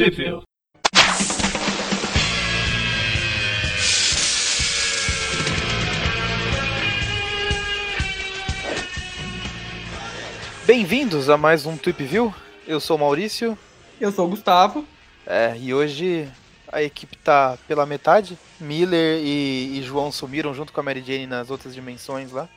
[0.00, 0.44] Sheffield.
[10.66, 12.34] Bem-vindos a mais um Tweep View.
[12.66, 13.58] Eu sou o Maurício.
[14.00, 14.86] Eu sou o Gustavo.
[15.26, 16.26] É, e hoje
[16.72, 18.38] a equipe tá pela metade.
[18.58, 22.48] Miller e, e João sumiram junto com a Mary Jane nas outras dimensões lá.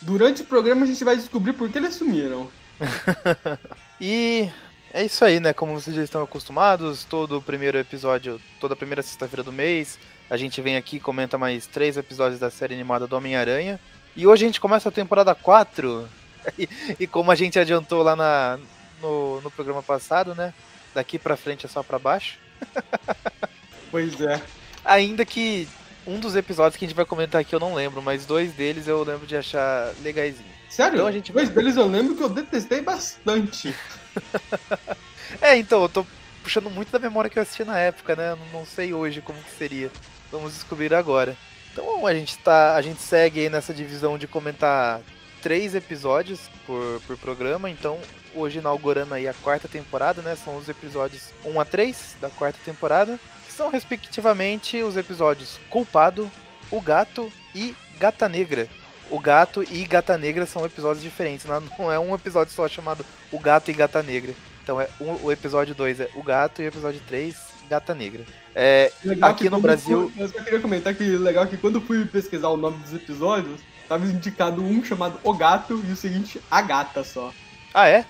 [0.00, 2.48] Durante o programa a gente vai descobrir por que eles sumiram.
[4.00, 4.48] e
[4.92, 5.52] é isso aí, né?
[5.52, 9.98] Como vocês já estão acostumados, todo o primeiro episódio, toda a primeira sexta-feira do mês,
[10.28, 13.80] a gente vem aqui e comenta mais três episódios da série animada do Homem-Aranha.
[14.16, 16.08] E hoje a gente começa a temporada 4.
[16.58, 16.66] E,
[16.98, 18.58] e como a gente adiantou lá na,
[19.02, 20.54] no, no programa passado, né?
[20.94, 22.38] Daqui pra frente é só pra baixo.
[23.90, 24.40] Pois é.
[24.84, 25.68] Ainda que
[26.06, 28.86] um dos episódios que a gente vai comentar aqui eu não lembro, mas dois deles
[28.86, 30.48] eu lembro de achar legaisinho.
[30.68, 30.94] Sério?
[30.94, 33.74] Então a gente Dois deles eu lembro que eu detestei bastante.
[35.40, 36.04] É, então, eu tô
[36.42, 38.36] puxando muito da memória que eu assisti na época, né?
[38.52, 39.90] Não sei hoje como que seria.
[40.30, 41.36] Vamos descobrir agora.
[41.72, 42.74] Então a gente tá.
[42.74, 45.00] A gente segue nessa divisão de comentar
[45.40, 47.70] três episódios por, por programa.
[47.70, 47.98] Então,
[48.34, 50.36] hoje inaugurando aí a quarta temporada, né?
[50.36, 53.18] São os episódios 1 a 3 da quarta temporada.
[53.46, 56.30] Que são respectivamente os episódios Culpado,
[56.70, 58.68] O Gato e Gata Negra.
[59.10, 63.04] O Gato e Gata Negra são episódios diferentes, não não é um episódio só chamado
[63.32, 64.32] O Gato e Gata Negra.
[64.62, 67.36] Então é um- o episódio 2 é O Gato e o episódio 3,
[67.68, 68.24] Gata Negra.
[68.54, 68.92] É,
[69.22, 72.48] Aqui no Brasil- fui- eu só queria comentar que legal que quando eu fui pesquisar
[72.48, 77.02] o nome dos episódios, tava indicado um chamado O Gato e o seguinte, A Gata
[77.04, 77.32] só.
[77.74, 78.04] ah, é?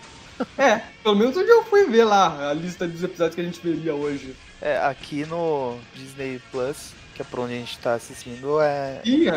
[0.56, 3.60] É, pelo menos onde eu fui ver lá a lista dos episódios que a gente
[3.62, 4.34] veria hoje.
[4.60, 9.00] É, aqui no Disney Plus, que é pra onde a gente tá assistindo, é.
[9.04, 9.32] Sim, é,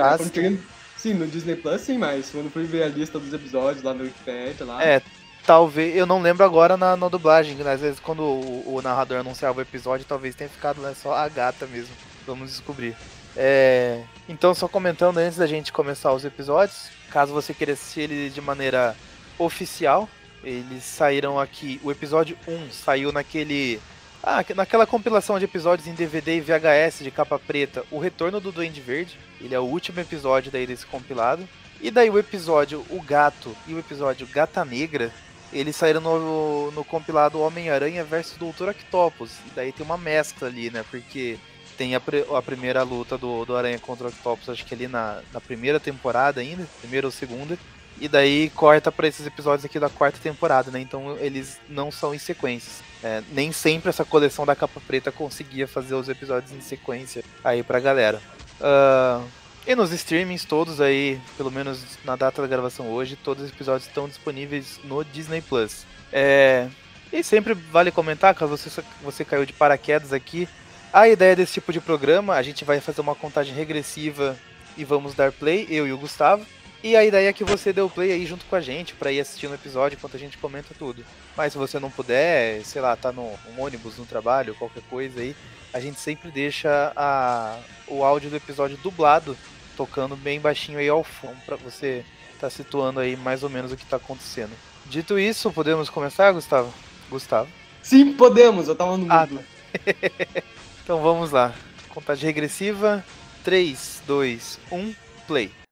[1.03, 4.03] sim, no Disney Plus sim, mas quando fui ver a lista dos episódios lá no
[4.03, 4.81] Wikipedia lá.
[4.81, 5.01] É,
[5.45, 5.95] talvez.
[5.97, 7.57] Eu não lembro agora na, na dublagem?
[7.67, 11.27] Às vezes quando o, o narrador anunciava o episódio, talvez tenha ficado né, só a
[11.27, 11.93] gata mesmo.
[12.25, 12.95] Vamos descobrir.
[13.35, 18.29] É, então, só comentando antes da gente começar os episódios, caso você queira assistir ele
[18.29, 18.95] de maneira
[19.37, 20.07] oficial,
[20.41, 21.81] eles saíram aqui.
[21.83, 23.81] O episódio 1 saiu naquele.
[24.25, 28.53] Ah, naquela compilação de episódios em DVD e VHS de capa preta, O Retorno do
[28.53, 29.19] Duende Verde.
[29.41, 31.45] Ele é o último episódio daí desse compilado.
[31.81, 35.11] E daí o episódio O Gato e o episódio Gata Negra,
[35.51, 39.31] eles saíram no, no compilado Homem-Aranha versus Doutor Octopus.
[39.45, 40.85] E daí tem uma mescla ali, né?
[40.89, 41.37] Porque
[41.77, 42.01] tem a,
[42.37, 45.81] a primeira luta do, do Aranha contra o Octopus, acho que ali na, na primeira
[45.81, 47.59] temporada ainda, primeira ou segunda.
[47.99, 50.79] E daí corta pra esses episódios aqui da quarta temporada, né?
[50.79, 52.92] Então eles não são em sequências.
[53.03, 57.61] É, nem sempre essa coleção da capa preta conseguia fazer os episódios em sequência aí
[57.61, 58.21] pra galera.
[58.61, 59.21] Ah,
[59.67, 63.87] e nos streamings todos aí, pelo menos na data da gravação hoje, todos os episódios
[63.87, 65.85] estão disponíveis no Disney Plus.
[66.11, 66.67] É,
[67.11, 70.47] e sempre vale comentar, caso você, você caiu de paraquedas aqui,
[70.91, 74.37] a ideia desse tipo de programa, a gente vai fazer uma contagem regressiva
[74.77, 76.45] e vamos dar play, eu e o Gustavo.
[76.83, 79.09] E a ideia é que você dê o play aí junto com a gente pra
[79.09, 81.05] ir assistindo o episódio enquanto a gente comenta tudo.
[81.35, 85.33] Mas se você não puder, sei lá, tá no ônibus, no trabalho, qualquer coisa aí,
[85.73, 87.57] a gente sempre deixa a,
[87.87, 89.37] o áudio do episódio dublado
[89.77, 92.03] tocando bem baixinho aí ao fundo pra você
[92.37, 94.51] tá situando aí mais ou menos o que tá acontecendo.
[94.85, 96.73] Dito isso, podemos começar, Gustavo?
[97.09, 97.49] Gustavo.
[97.81, 99.43] Sim, podemos, eu tava no Ah, mudo.
[100.83, 101.53] Então vamos lá.
[101.87, 103.03] Contagem regressiva.
[103.41, 104.93] 3, 2, 1,
[105.25, 105.62] play.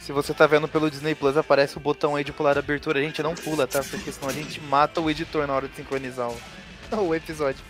[0.00, 2.98] Se você tá vendo pelo Disney Plus, aparece o botão aí de pular a abertura.
[2.98, 3.84] A gente não pula, tá?
[3.84, 6.36] Porque senão a gente mata o editor na hora de sincronizar o,
[7.06, 7.62] o episódio.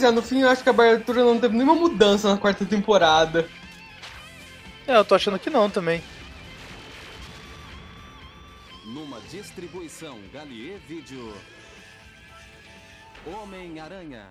[0.00, 2.64] Pois é, no fim eu acho que a abertura não teve nenhuma mudança na quarta
[2.64, 3.46] temporada.
[4.86, 6.02] É, eu tô achando que não também.
[8.86, 11.34] Numa distribuição Galier Vídeo.
[13.26, 14.26] Homem-Aranha.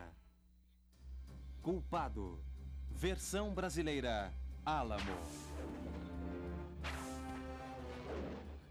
[1.61, 2.43] Culpado.
[2.89, 4.33] Versão brasileira.
[4.65, 5.03] Álamo.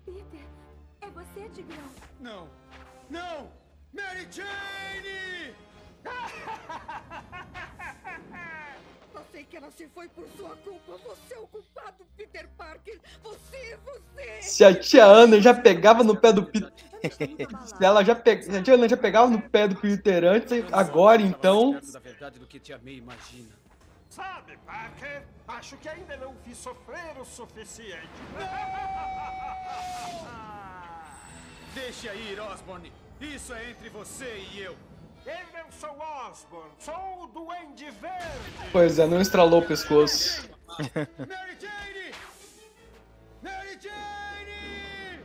[0.04, 0.46] Peter,
[1.00, 1.78] é você, Tigrão?
[2.18, 2.48] Não!
[3.08, 3.52] Não!
[3.94, 5.54] Mary Jane!
[9.14, 10.96] Eu sei que ela se foi por sua culpa.
[11.04, 13.00] Você é o culpado, Peter Parker.
[13.22, 14.42] Você, você.
[14.42, 16.72] Se a tia Ana já pegava no pé do Peter.
[17.64, 18.42] Se ela já pe...
[18.42, 21.80] se a tia Ana já pegava no pé do Peter antes, agora então.
[21.92, 23.56] Da verdade do que tia May imagina.
[24.10, 25.22] Sabe, Parker?
[25.46, 28.08] Acho que ainda não vi sofrer o suficiente.
[31.74, 32.90] Deixa ir, Osborne.
[33.20, 34.76] Isso é entre você e eu.
[35.28, 35.90] Eu não sou
[36.30, 38.70] Osborn, sou o Duende Verde.
[38.72, 40.48] Pois é, não estralou o pescoço.
[41.19, 42.14] Mary Jane!
[43.42, 45.22] Mary Jane!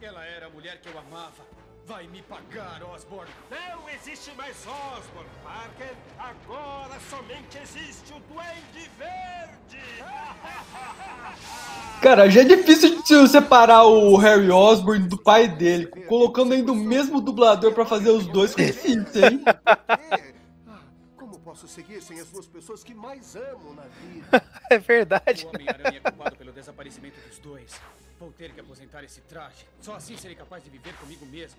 [0.00, 1.42] Ela era a mulher que eu amava.
[1.90, 3.28] Vai me pagar, Osborne.
[3.50, 5.92] Não existe mais Osborn, Parker.
[6.16, 9.82] Agora somente existe o Duende Verde.
[12.00, 15.86] Cara, já é difícil de separar o Harry Osborn do pai dele.
[16.06, 19.42] Colocando ainda o mesmo dublador pra fazer os dois, ficou difícil, hein?
[19.44, 20.32] É.
[20.68, 20.78] Ah,
[21.16, 24.44] Como posso seguir sem as duas pessoas que mais amo na vida?
[24.70, 25.44] É verdade.
[25.44, 27.72] O Homem-Aranha é culpado pelo desaparecimento dos dois.
[28.20, 29.66] Vou ter que aposentar esse traje.
[29.80, 31.58] Só assim serei capaz de viver comigo mesmo.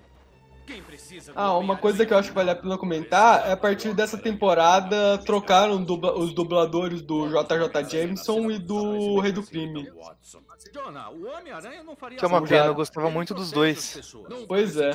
[0.66, 3.52] Quem precisa do Ah, uma coisa que eu acho que vale a pena comentar é
[3.54, 9.44] a partir dessa temporada trocaram dubla- os dubladores do JJ Jameson e do Rei do
[9.44, 9.90] Crime.
[12.18, 12.48] Que é uma assim.
[12.48, 14.16] pena, eu gostava muito dos dois.
[14.48, 14.92] Pois é.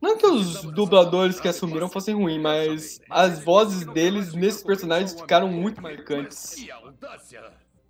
[0.00, 5.48] Não que os dubladores que assumiram fossem ruins, mas as vozes deles nesses personagens ficaram
[5.48, 6.66] muito marcantes.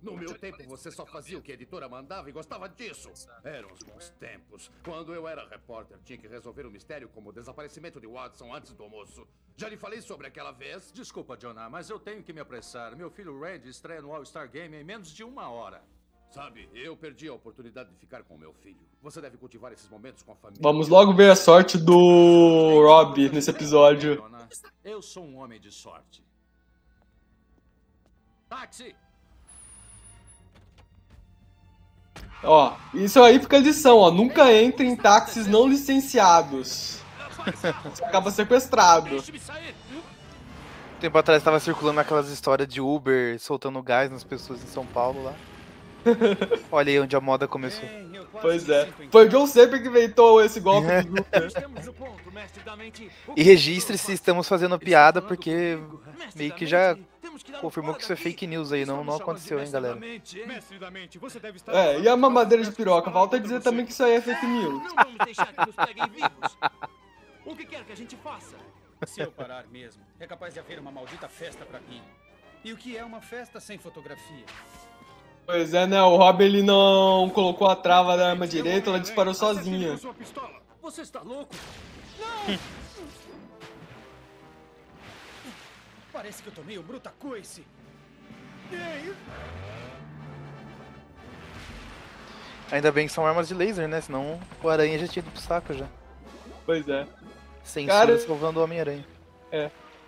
[0.03, 3.09] No meu tempo você só fazia o que a editora mandava e gostava disso.
[3.43, 4.69] Eram os bons tempos.
[4.83, 8.73] Quando eu era repórter, tinha que resolver um mistério como o desaparecimento de Watson antes
[8.73, 9.25] do almoço.
[9.55, 10.91] Já lhe falei sobre aquela vez?
[10.91, 12.95] Desculpa, Jonah, mas eu tenho que me apressar.
[12.97, 15.81] Meu filho Randy estreia no All-Star Game em menos de uma hora.
[16.31, 18.81] Sabe, eu perdi a oportunidade de ficar com meu filho.
[19.03, 20.61] Você deve cultivar esses momentos com a família.
[20.61, 24.21] Vamos logo ver a sorte do Rob nesse episódio.
[24.83, 26.25] Eu sou um homem de sorte.
[28.49, 28.95] Táxi!
[32.43, 34.11] Ó, isso aí fica a lição, ó.
[34.11, 36.99] Nunca entre em táxis não licenciados.
[37.45, 37.67] Você
[38.03, 39.23] acaba sequestrado.
[40.99, 45.23] Tempo atrás tava circulando aquelas histórias de Uber soltando gás nas pessoas em São Paulo
[45.23, 45.33] lá.
[46.71, 47.87] Olha aí onde a moda começou.
[48.41, 48.89] Pois é.
[49.11, 51.23] Foi o John Saber que inventou esse golpe Uber.
[52.65, 53.09] Da mente.
[53.27, 55.77] O E registre se estamos fazendo piada, porque
[56.35, 56.97] meio que já
[57.61, 59.99] confirmou que isso é fake news aí, não, não aconteceu, hein, galera.
[61.67, 63.11] É, e a mamadeira de piroca?
[63.11, 64.83] Falta dizer também que isso aí é fake news.
[64.83, 66.57] Não vamos deixar que nos peguem vivos.
[67.45, 68.55] O que quer que a gente faça?
[69.05, 72.01] Se eu parar mesmo, é capaz de haver uma maldita festa pra mim.
[72.63, 74.45] E o que é uma festa sem fotografia?
[75.45, 76.01] Pois é, né?
[76.01, 79.99] O Rob ele não colocou a trava da arma direita, ela disparou sozinha.
[80.81, 81.53] Você está louco?
[82.19, 82.59] Não!
[86.13, 87.65] Parece que eu tomei o bruta coice.
[92.71, 93.99] Ainda bem que são armas de laser, né?
[93.99, 95.87] Senão o aranha já tinha ido pro saco já.
[96.65, 97.07] Pois é.
[97.63, 99.05] Censura Cara- salvando o Homem-Aranha.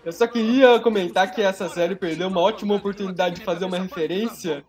[0.03, 4.63] Eu só queria comentar que essa série perdeu uma ótima oportunidade de fazer uma referência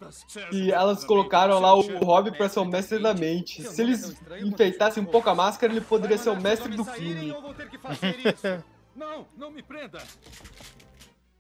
[0.51, 3.63] que elas colocaram lá o Rob pra ser o mestre da mente.
[3.63, 7.29] Se eles enfeitassem um pouco a máscara, ele poderia ser o mestre do crime.
[7.29, 8.65] Eu vou ter que fazer isso.
[8.95, 10.03] Não, não me prenda.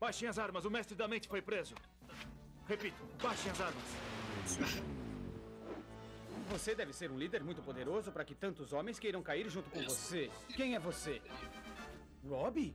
[0.06, 1.74] Baixem as armas, o mestre da mente foi preso.
[2.68, 3.82] Repito, baixem as armas.
[6.48, 9.82] Você deve ser um líder muito poderoso para que tantos homens queiram cair junto com
[9.82, 10.30] você.
[10.54, 11.20] Quem é você?
[12.24, 12.72] Robbie?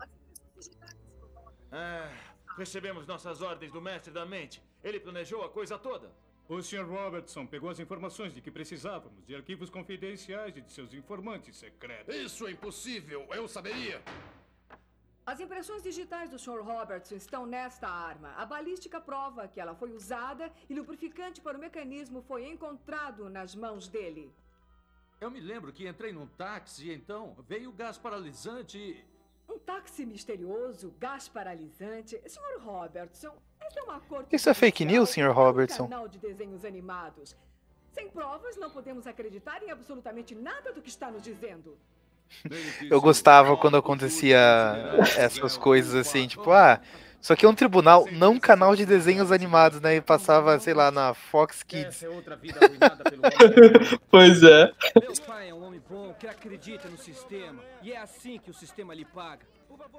[1.71, 2.11] Ah,
[2.57, 4.61] recebemos nossas ordens do mestre da mente.
[4.83, 6.11] Ele planejou a coisa toda.
[6.49, 6.83] O Sr.
[6.83, 12.13] Robertson pegou as informações de que precisávamos de arquivos confidenciais e de seus informantes secretos.
[12.13, 14.01] Isso é impossível, eu saberia.
[15.31, 16.61] As impressões digitais do Sr.
[16.61, 18.33] Robertson estão nesta arma.
[18.35, 23.55] A balística prova que ela foi usada e lubrificante para o mecanismo foi encontrado nas
[23.55, 24.29] mãos dele.
[25.21, 29.05] Eu me lembro que entrei num táxi e então veio o gás paralisante e...
[29.47, 32.21] Um táxi misterioso, gás paralisante.
[32.27, 32.59] Sr.
[32.59, 35.21] Robertson, essa é uma corte Isso é fake news, Sr.
[35.21, 35.83] não um Robertson?
[35.87, 37.37] canal de desenhos animados.
[37.93, 41.77] Sem provas, não podemos acreditar em absolutamente nada do que está nos dizendo.
[42.89, 44.37] Eu gostava quando acontecia
[45.17, 46.79] essas coisas assim, tipo, ah,
[47.21, 49.97] isso aqui é um tribunal, não um canal de desenhos animados, né?
[49.97, 52.03] E passava, sei lá, na Fox Kids.
[52.03, 52.07] É.
[54.09, 54.71] Pois é.
[54.99, 57.61] Meu pai é um homem bom que acredita no sistema.
[57.83, 59.45] E é assim que o sistema lhe paga.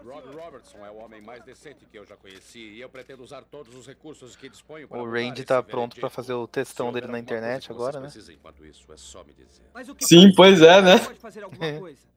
[0.05, 3.43] Rob Robertson é o homem mais decente que eu já conheci e eu pretendo usar
[3.43, 6.11] todos os recursos que disponho para O Randy tá pronto pra veredito.
[6.11, 6.49] fazer o
[6.87, 8.09] houver dele na internet que agora, né?
[8.09, 9.25] isso, é só
[9.95, 10.97] que Sim, pois é, né?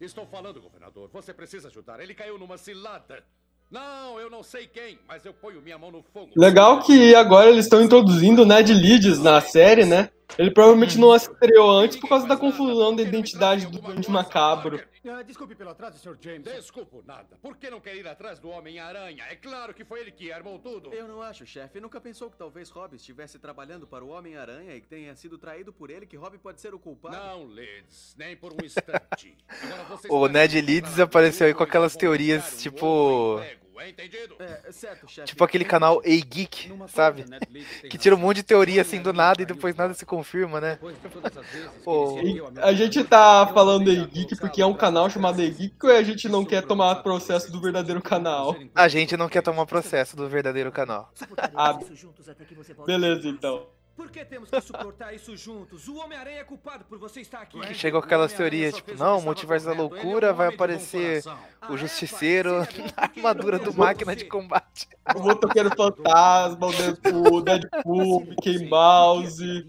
[0.00, 1.10] Estou falando, governador.
[1.12, 2.00] Você precisa ajudar.
[2.00, 3.22] Ele caiu numa cilada.
[3.70, 6.32] Não, eu não sei quem, mas eu ponho minha mão no fogo.
[6.34, 10.10] Legal que agora eles estão introduzindo o Ned Leeds na série, né?
[10.38, 14.80] Ele provavelmente não estreou antes por causa da confusão da identidade do Duende Macabro.
[15.08, 16.16] Ah, desculpe pelo atraso, Sr.
[16.20, 16.44] James.
[16.44, 17.38] Desculpo nada.
[17.40, 19.24] Por que não quer ir atrás do Homem-Aranha?
[19.30, 20.92] É claro que foi ele que armou tudo.
[20.92, 21.80] Eu não acho, chefe.
[21.80, 25.72] Nunca pensou que talvez Rob estivesse trabalhando para o Homem-Aranha e que tenha sido traído
[25.72, 27.16] por ele, que Rob pode ser o culpado?
[27.16, 28.14] Não, Leeds.
[28.18, 29.36] Nem por um instante.
[30.08, 33.40] O Ned Leeds apareceu aí com aquelas teorias, um tipo-
[33.88, 34.36] entendido?
[34.38, 35.28] É, certo, chefe.
[35.28, 37.24] Tipo aquele canal A Geek, sabe?
[37.88, 40.78] Que tira um monte de teoria assim do nada e depois nada se confirma, né?
[41.84, 42.18] Pô,
[42.60, 46.28] A gente tá falando a Geek porque é um canal chamado Geek ou a gente
[46.28, 48.56] não quer tomar processo do verdadeiro canal?
[48.74, 51.12] A gente não quer tomar processo do verdadeiro canal.
[51.54, 51.78] Ah,
[52.86, 53.66] beleza então.
[53.96, 55.86] Por que temos que suportar isso juntos?
[55.88, 57.60] O Homem-Aranha é culpado por você estar aqui.
[57.60, 61.22] Que chegou com aquelas teorias, tipo, não, multiverso da loucura, vai aparecer
[61.68, 62.60] o Justiceiro
[62.96, 64.88] na armadura do máquina de combate.
[65.16, 69.66] O Motoqueiro Fantasma, o Deadpool, o Deadpool, o Mickey Mouse.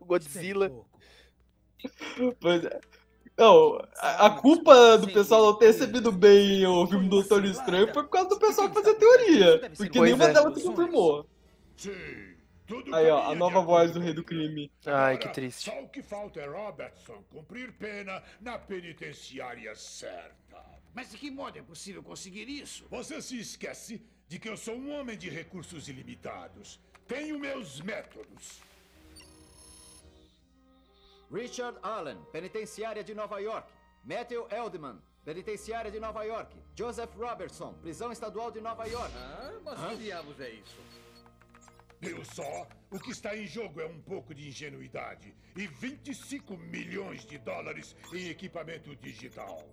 [0.00, 0.72] O Godzilla.
[2.40, 2.80] Pois é.
[3.38, 7.86] Não, a, a culpa do pessoal não ter recebido bem o filme do Doutor Estranho
[7.94, 9.70] foi por causa do pessoal que fazia teoria.
[9.76, 10.32] Porque Pois nenhuma é.
[10.32, 11.24] delas se confirmou.
[11.76, 11.90] Sim,
[12.68, 14.70] tudo Aí, ó, a nova voz do Rei do Crime.
[14.86, 15.70] Ai, que triste.
[15.70, 20.62] Só o que falta é Robertson cumprir pena na penitenciária certa.
[20.94, 22.86] Mas de que modo é possível conseguir isso?
[22.90, 26.78] Você se esquece de que eu sou um homem de recursos ilimitados.
[27.06, 28.60] Tenho meus métodos.
[31.32, 33.66] Richard Allen, penitenciária de Nova York.
[34.04, 36.54] Matthew Eldman, penitenciária de Nova York.
[36.74, 39.12] Joseph Robertson, prisão estadual de Nova York.
[39.16, 40.97] Ah, mas que diabos é isso?
[42.00, 42.66] Viu só?
[42.90, 47.96] O que está em jogo é um pouco de ingenuidade e 25 milhões de dólares
[48.12, 49.68] em equipamento digital.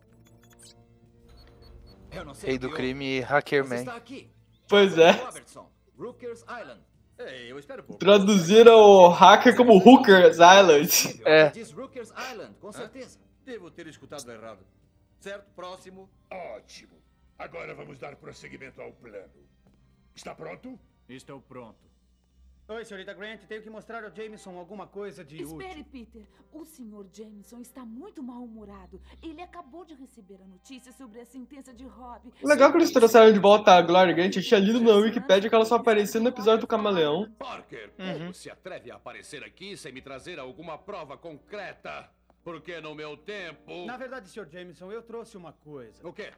[2.12, 3.80] Eu não sei Rei o que do crime, Hacker Você Man.
[3.82, 4.32] está aqui.
[4.68, 5.12] Pois é.
[5.12, 6.82] Robertson, Rooker's Island.
[7.18, 8.00] Ei, eu espero pouco.
[8.00, 11.22] Traduziram o hacker como Hooker's Island.
[11.26, 11.50] É.
[11.50, 13.20] Diz Rooker's Island, com certeza.
[13.46, 14.66] Devo ter escutado errado.
[15.20, 16.10] Certo, próximo.
[16.30, 16.96] Ótimo.
[17.38, 19.46] Agora vamos dar prosseguimento ao plano.
[20.16, 20.80] Está pronto?
[21.08, 21.86] Estou pronto.
[22.68, 25.86] Oi, senhorita Grant, tenho que mostrar ao Jameson alguma coisa de Espere, útil.
[25.92, 26.26] Peter.
[26.52, 27.06] O Sr.
[27.14, 29.00] Jameson está muito mal-humorado.
[29.22, 32.34] Ele acabou de receber a notícia sobre a sentença de Rob.
[32.44, 34.36] Legal que eles trouxeram de volta a Gloria Grant.
[34.36, 37.32] Eu tinha lido na Wikipedia que ela só aparecia no episódio do Camaleão.
[37.38, 38.14] Parker, Uhum.
[38.18, 42.10] como se atreve a aparecer aqui sem me trazer alguma prova concreta?
[42.44, 43.86] Porque no meu tempo.
[43.86, 44.48] Na verdade, Sr.
[44.50, 46.08] Jameson, eu trouxe uma coisa.
[46.08, 46.34] O quê?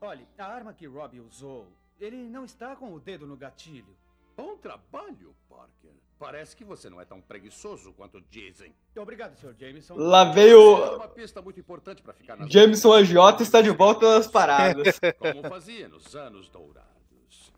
[0.00, 1.68] Olhe, a arma que Rob usou,
[2.00, 3.96] ele não está com o dedo no gatilho.
[4.40, 5.90] Bom trabalho, Parker.
[6.18, 8.74] Parece que você não é tão preguiçoso quanto dizem.
[8.96, 9.54] Obrigado, Sr.
[9.58, 9.96] Jameson.
[9.96, 14.26] Lá veio uma pista muito importante para ficar nas Jameson AJ está de volta nas
[14.32, 14.98] paradas.
[15.18, 17.52] Como fazia nos anos dourados.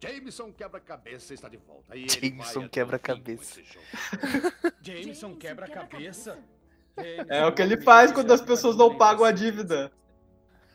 [0.00, 1.96] Jameson quebra-cabeça está de volta.
[1.96, 3.60] E ele Jameson quebra-cabeça.
[4.80, 6.38] Jameson quebra-cabeça?
[7.28, 9.90] É o que ele faz quando as pessoas não pagam a dívida.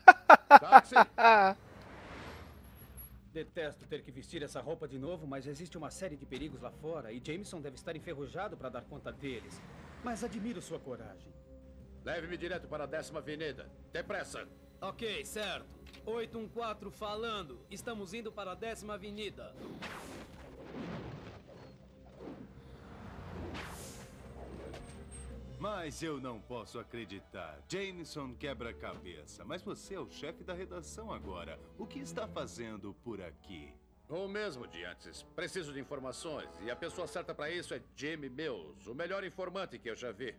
[3.36, 6.70] Detesto ter que vestir essa roupa de novo, mas existe uma série de perigos lá
[6.70, 9.60] fora e Jameson deve estar enferrujado para dar conta deles.
[10.02, 11.30] Mas admiro sua coragem.
[12.02, 13.70] Leve-me direto para a décima avenida.
[13.92, 14.48] Depressa.
[14.80, 15.68] Ok, certo.
[16.06, 17.60] 814 falando.
[17.70, 19.54] Estamos indo para a décima avenida.
[25.58, 27.58] Mas eu não posso acreditar.
[27.68, 29.44] Jameson quebra-cabeça.
[29.44, 31.58] Mas você é o chefe da redação agora.
[31.78, 33.72] O que está fazendo por aqui?
[34.08, 35.22] O mesmo de antes.
[35.34, 36.48] Preciso de informações.
[36.62, 40.12] E a pessoa certa para isso é Jamie Mills, o melhor informante que eu já
[40.12, 40.34] vi.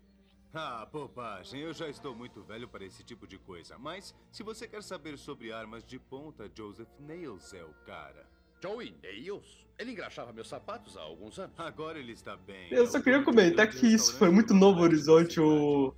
[0.54, 1.62] Ah, bobagem.
[1.62, 3.78] Eu já estou muito velho para esse tipo de coisa.
[3.78, 8.26] Mas, se você quer saber sobre armas de ponta, Joseph Nails é o cara.
[8.62, 9.68] Joey Nails?
[9.78, 11.54] Ele engraxava meus sapatos há alguns anos.
[11.60, 12.68] Agora ele está bem.
[12.72, 15.94] Eu só queria comentar que isso foi muito novo horizonte, o.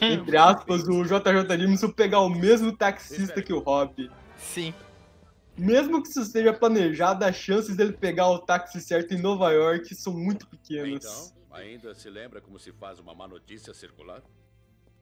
[0.00, 4.10] Entre aspas, o JJ Jameson pegar o mesmo taxista que o Rob.
[4.36, 4.74] Sim.
[5.56, 9.94] Mesmo que isso seja planejado, as chances dele pegar o táxi certo em Nova York
[9.94, 11.04] são muito pequenas.
[11.04, 14.22] Então, ainda se lembra como se faz uma má notícia circular?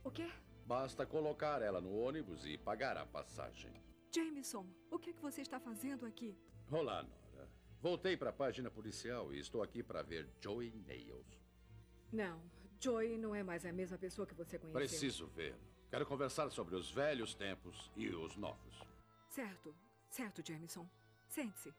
[0.04, 0.28] O quê?
[0.66, 3.72] Basta colocar ela no ônibus e pagar a passagem.
[4.14, 6.36] Jameson, o que, é que você está fazendo aqui?
[6.70, 7.48] Olá, Nora.
[7.80, 11.26] Voltei para a página policial e estou aqui para ver Joey Nails.
[12.12, 12.42] Não,
[12.78, 14.78] Joey não é mais a mesma pessoa que você conheceu.
[14.78, 15.56] Preciso ver.
[15.88, 18.82] Quero conversar sobre os velhos tempos e os novos.
[19.30, 19.74] Certo,
[20.10, 20.86] certo, Jameson.
[21.26, 21.72] Sente-se.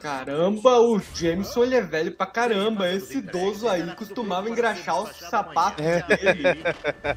[0.00, 2.90] Caramba, o Jameson ele é velho pra caramba.
[2.90, 6.62] Esse idoso aí costumava engraxar os sapatos dele.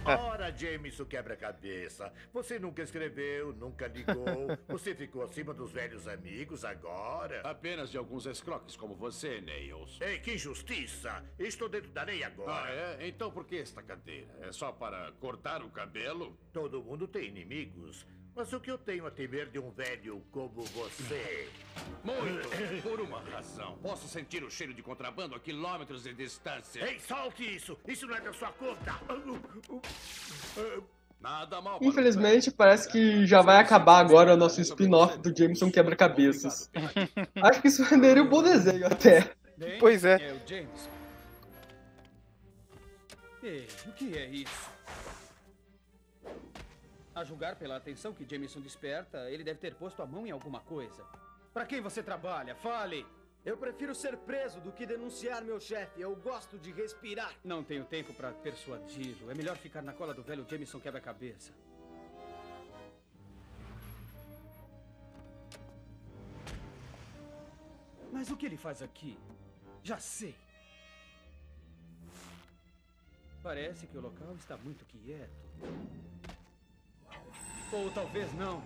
[0.06, 2.12] Ora, Jameson quebra-cabeça.
[2.34, 4.58] Você nunca escreveu, nunca ligou.
[4.68, 7.42] Você ficou acima dos velhos amigos agora.
[7.44, 10.00] Apenas de alguns escroques como você, Nails.
[10.02, 11.24] Ei, que injustiça!
[11.38, 12.52] Estou dentro da lei agora.
[12.52, 13.08] Ah, é?
[13.08, 14.30] Então por que esta cadeira?
[14.42, 16.38] É só para cortar o cabelo?
[16.54, 18.06] Todo mundo tem inimigos.
[18.36, 21.50] Mas o que eu tenho a temer de um velho como você?
[22.04, 22.50] Muito!
[22.82, 23.78] Por uma razão.
[23.82, 26.84] Posso sentir o cheiro de contrabando a quilômetros de distância.
[26.84, 27.78] Ei, solte isso!
[27.88, 29.00] Isso não é da sua conta!
[31.20, 31.78] Nada mal.
[31.82, 36.68] Infelizmente, parece que já vai acabar agora o nosso spin-off do Jameson Quebra-Cabeças.
[37.44, 39.32] Acho que isso renderia um bom desenho até.
[39.80, 40.16] Pois é.
[40.16, 40.90] É o James.
[43.44, 44.71] Ei, o que é isso?
[47.14, 50.62] A julgar pela atenção que Jameson desperta, ele deve ter posto a mão em alguma
[50.62, 51.06] coisa.
[51.54, 52.56] Pra quem você trabalha?
[52.56, 53.06] Fale!
[53.44, 56.00] Eu prefiro ser preso do que denunciar meu chefe.
[56.00, 57.34] Eu gosto de respirar.
[57.44, 59.32] Não tenho tempo pra persuadi-lo.
[59.32, 61.52] É melhor ficar na cola do velho Jameson quebra-cabeça.
[68.12, 69.18] Mas o que ele faz aqui?
[69.84, 70.36] Já sei.
[73.42, 75.32] Parece que o local está muito quieto.
[77.72, 78.62] Ou talvez não.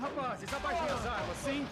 [0.00, 1.66] Rapazes, abaixem as armas, sim?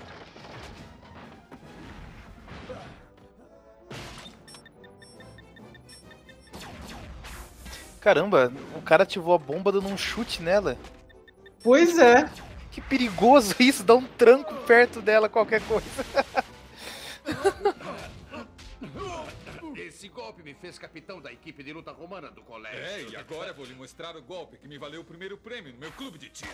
[8.00, 10.78] Caramba, o cara ativou a bomba dando um chute nela.
[11.62, 12.30] Pois é.
[12.70, 15.88] Que perigoso isso, dar um tranco perto dela, qualquer coisa.
[19.98, 22.78] Esse golpe me fez capitão da equipe de luta romana do colégio.
[22.78, 25.78] É, e agora vou lhe mostrar o golpe que me valeu o primeiro prêmio no
[25.80, 26.52] meu clube de tiro.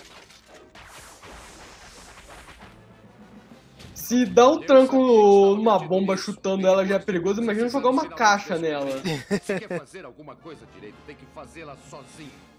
[3.94, 8.56] Se dá um tranco numa bomba chutando ela já é perigoso, imagina jogar uma caixa
[8.56, 8.98] nela.
[9.42, 12.53] Se quer fazer alguma coisa direito, tem que fazê-la sozinho.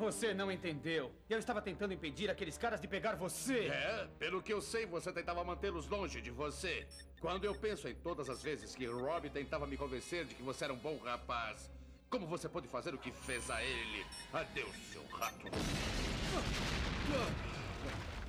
[0.00, 1.12] Você não entendeu.
[1.28, 3.66] Eu estava tentando impedir aqueles caras de pegar você.
[3.66, 6.86] É, pelo que eu sei, você tentava mantê-los longe de você.
[7.20, 10.64] Quando eu penso em todas as vezes que Rob tentava me convencer de que você
[10.64, 11.70] era um bom rapaz,
[12.08, 14.06] como você pôde fazer o que fez a ele?
[14.32, 15.46] Adeus, seu rato.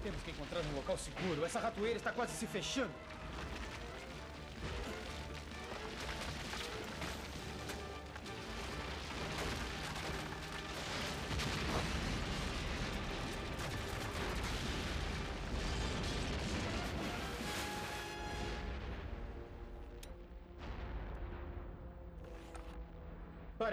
[0.03, 1.45] Temos que encontrar um local seguro.
[1.45, 2.91] Essa ratoeira está quase se fechando.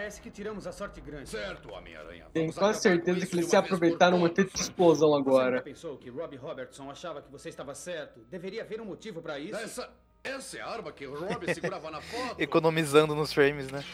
[0.09, 1.29] Parece que tiramos a sorte grande.
[1.29, 2.29] Certo, Homem-Aranha.
[2.33, 5.51] Tenho quase certeza que eles se aproveitaram uma teta de explosão Você agora.
[5.51, 8.21] nunca pensou que Rob Robertson achava que você estava certo?
[8.31, 9.57] Deveria haver um motivo para isso.
[9.57, 9.91] Essa,
[10.25, 12.37] essa é a arma que Rob segurava na foto?
[12.41, 13.85] Economizando nos frames, né?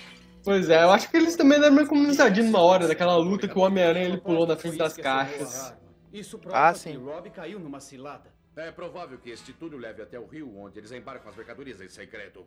[0.45, 3.59] Pois é, eu acho que eles também deram uma economizadinha numa hora daquela luta que
[3.59, 5.75] o Homem-Aranha ele pulou na frente das caixas.
[6.13, 6.93] Isso Ah, prova sim.
[6.93, 8.33] que Rob caiu numa cilada.
[8.55, 11.89] É provável que este túnel leve até o rio onde eles embarcam as mercadorias em
[11.89, 12.47] segredo.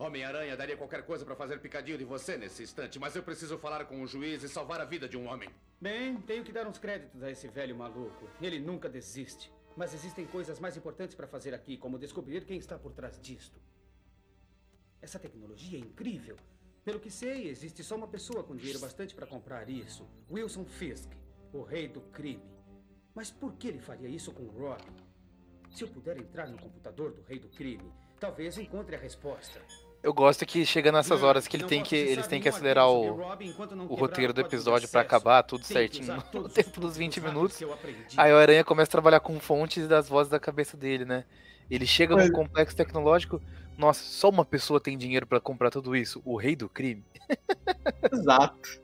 [0.00, 3.84] Homem-Aranha daria qualquer coisa para fazer picadinho de você nesse instante, mas eu preciso falar
[3.84, 5.50] com o juiz e salvar a vida de um homem.
[5.78, 8.26] Bem, tenho que dar uns créditos a esse velho maluco.
[8.40, 9.52] Ele nunca desiste.
[9.76, 13.60] Mas existem coisas mais importantes para fazer aqui, como descobrir quem está por trás disto.
[15.02, 16.36] Essa tecnologia é incrível.
[16.82, 21.10] Pelo que sei, existe só uma pessoa com dinheiro bastante para comprar isso: Wilson Fisk,
[21.52, 22.50] o rei do crime.
[23.14, 24.82] Mas por que ele faria isso com Rob?
[25.70, 29.60] Se eu puder entrar no computador do rei do crime, talvez encontre a resposta.
[30.02, 33.20] Eu gosto que chega nessas horas que ele tem que, eles têm que acelerar o,
[33.88, 35.16] o roteiro do episódio pra acesso.
[35.16, 37.62] acabar tudo certinho no tempo dos truques 20 usados minutos.
[38.16, 41.24] Aí o Aranha começa a trabalhar com fontes das vozes da cabeça dele, né?
[41.70, 43.42] Ele chega num complexo tecnológico.
[43.76, 46.20] Nossa, só uma pessoa tem dinheiro pra comprar tudo isso.
[46.24, 47.04] O rei do crime.
[48.10, 48.80] Exato.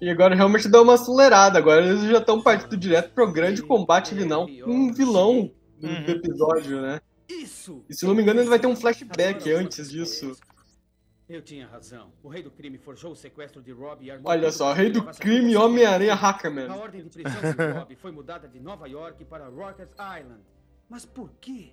[0.00, 1.58] E agora realmente deu uma acelerada.
[1.58, 4.46] Agora eles já estão partindo direto pro grande combate final.
[4.66, 7.00] Um vilão do, do episódio, né?
[7.28, 7.84] Isso!
[7.88, 10.36] E se não me engano, ele vai ter um flashback antes disso.
[11.28, 12.10] Eu tinha razão.
[12.22, 15.00] O rei do crime forjou o sequestro de Rob e armou Olha só, Rei do
[15.00, 16.70] a Crime, Homem-Aranha, A Hackerman.
[16.70, 20.40] ordem de prisão de Rob foi mudada de Nova York para Rikers Island.
[20.88, 21.72] Mas por quê?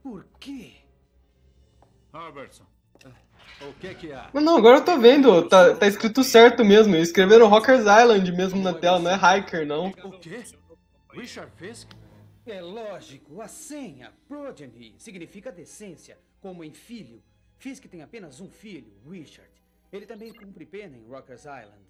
[0.00, 0.70] Por quê?
[2.12, 2.64] Robertson,
[3.60, 4.30] o que que há?
[4.32, 5.48] Mas não, agora eu tô vendo.
[5.48, 6.94] Tá, tá escrito certo mesmo.
[6.94, 9.88] Escreveram Rockers Island mesmo na tela, não é Hiker, não.
[9.88, 10.44] O quê?
[11.12, 11.90] Richard Fisk?
[12.46, 17.22] É lógico, a senha, progeny, significa decência, como em filho.
[17.56, 19.50] Fisk tem apenas um filho, Richard.
[19.90, 21.84] Ele também cumpre pena em Rikers Island.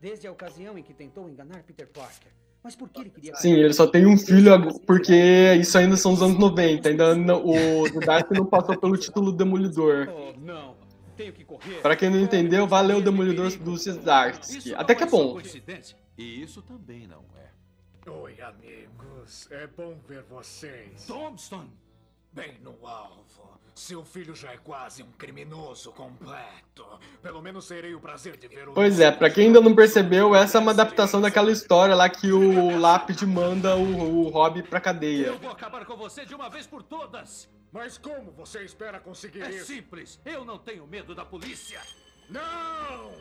[0.00, 2.30] Desde a ocasião em que tentou enganar Peter Parker.
[2.62, 3.34] Mas por que ele queria...
[3.34, 6.88] Sim, ele só tem um filho porque isso ainda são os anos 90.
[6.88, 10.08] Ainda não, o Dark não passou pelo título Demolidor.
[10.08, 10.76] Oh, não.
[11.16, 11.80] Tenho que correr.
[11.80, 14.74] Pra quem não entendeu, valeu o Demolidor do Cesarski.
[14.74, 15.40] Até que é bom.
[16.18, 17.55] E isso também não é.
[18.08, 19.48] Oi, amigos.
[19.50, 21.06] É bom ver vocês.
[21.06, 21.68] Thompson!
[22.32, 23.56] Bem no alvo.
[23.74, 26.86] Seu filho já é quase um criminoso completo.
[27.20, 28.72] Pelo menos terei o prazer de ver o.
[28.72, 32.32] Pois é, pra quem ainda não percebeu, essa é uma adaptação daquela história lá que
[32.32, 35.26] o Lápide manda o, o Rob pra cadeia.
[35.26, 37.48] Eu vou acabar com você de uma vez por todas.
[37.72, 39.66] Mas como você espera conseguir É isso?
[39.66, 40.20] simples.
[40.24, 41.80] Eu não tenho medo da polícia.
[42.30, 43.12] Não!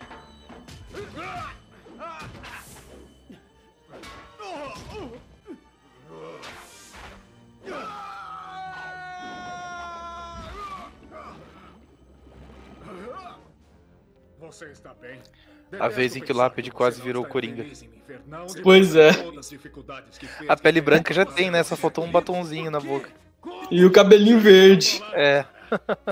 [14.39, 15.19] Você está bem?
[15.79, 17.65] A vez em que o Lápide quase virou o Coringa.
[18.63, 19.09] Pois é.
[20.47, 21.63] A pele branca já tem, né?
[21.63, 23.09] Só faltou um batonzinho na boca.
[23.69, 25.01] E o cabelinho verde.
[25.13, 25.45] É.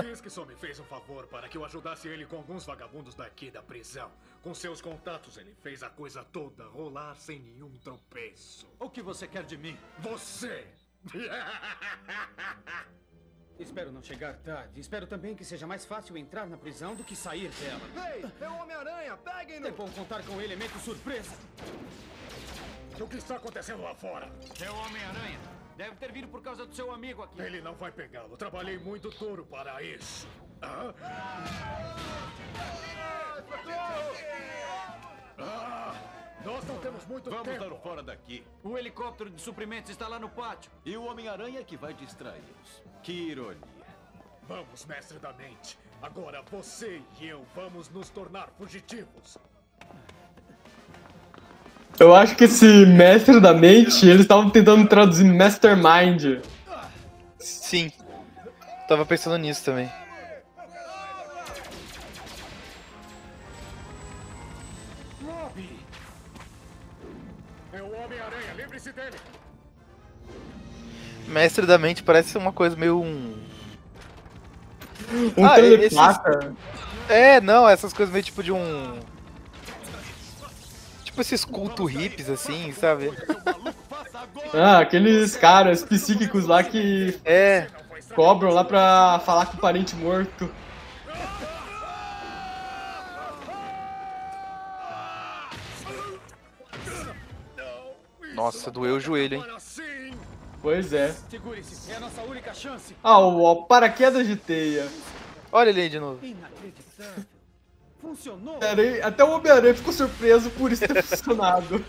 [0.02, 3.14] Diz que só me fez um favor para que eu ajudasse ele com alguns vagabundos
[3.14, 4.10] daqui da prisão.
[4.42, 8.66] Com seus contatos, ele fez a coisa toda rolar sem nenhum tropeço.
[8.78, 9.78] O que você quer de mim?
[9.98, 10.66] Você!
[13.58, 14.80] Espero não chegar tarde.
[14.80, 18.10] Espero também que seja mais fácil entrar na prisão do que sair dela.
[18.12, 19.68] Ei, é o Homem-Aranha, peguem-no!
[19.68, 21.36] É bom contar com elemento surpresa.
[23.00, 24.28] O que está acontecendo lá fora?
[24.60, 25.38] É o Homem-Aranha.
[25.76, 27.40] Deve ter vindo por causa do seu amigo aqui.
[27.40, 28.36] Ele não vai pegá-lo.
[28.36, 30.28] Trabalhei muito duro para isso.
[30.62, 30.94] Hã?
[35.38, 35.94] Ah,
[36.44, 37.58] nós não temos muito Vamos tempo.
[37.60, 38.46] dar o fora daqui.
[38.62, 40.70] O helicóptero de suprimentos está lá no pátio.
[40.84, 42.82] E o Homem-Aranha que vai distraí-los.
[43.02, 43.58] Que ironia.
[44.46, 45.78] Vamos, mestre da mente.
[46.02, 49.38] Agora você e eu vamos nos tornar fugitivos.
[52.04, 56.38] Eu acho que esse mestre da mente, eles estavam tentando traduzir mastermind.
[57.38, 57.90] Sim.
[58.86, 59.90] Tava pensando nisso também.
[71.26, 73.42] Mestre da mente parece uma coisa meio um.
[75.38, 76.54] Um Ah, telepata.
[77.08, 79.00] É, não, essas coisas meio tipo de um.
[81.14, 83.12] Tipo esses culto hips, assim, sabe?
[84.52, 87.68] Ah, aqueles caras psíquicos lá que É.
[88.16, 90.50] cobram lá pra falar com o parente morto.
[98.34, 99.44] Nossa, doeu o joelho, hein?
[100.60, 101.14] Pois é.
[103.02, 104.88] Ah, o, o paraquedas de teia.
[105.52, 106.20] Olha ele aí de novo.
[108.04, 108.58] Funcionou.
[109.02, 111.82] Até o Homem-Aranha ficou surpreso por isso ter funcionado.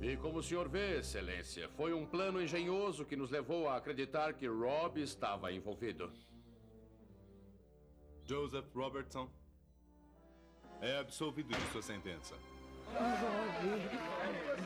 [0.00, 4.34] E como o senhor vê, Excelência, foi um plano engenhoso que nos levou a acreditar
[4.34, 6.10] que Rob estava envolvido.
[8.26, 9.30] Joseph Robertson
[10.82, 12.34] é absolvido de sua sentença.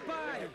[0.07, 0.49] Pai!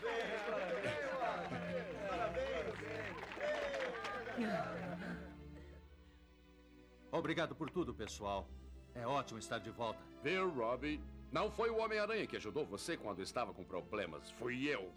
[7.13, 8.49] Obrigado por tudo, pessoal.
[8.95, 9.99] É ótimo estar de volta.
[10.23, 10.99] Viu, Robbie?
[11.31, 14.31] Não foi o Homem-Aranha que ajudou você quando estava com problemas.
[14.31, 14.91] Fui eu.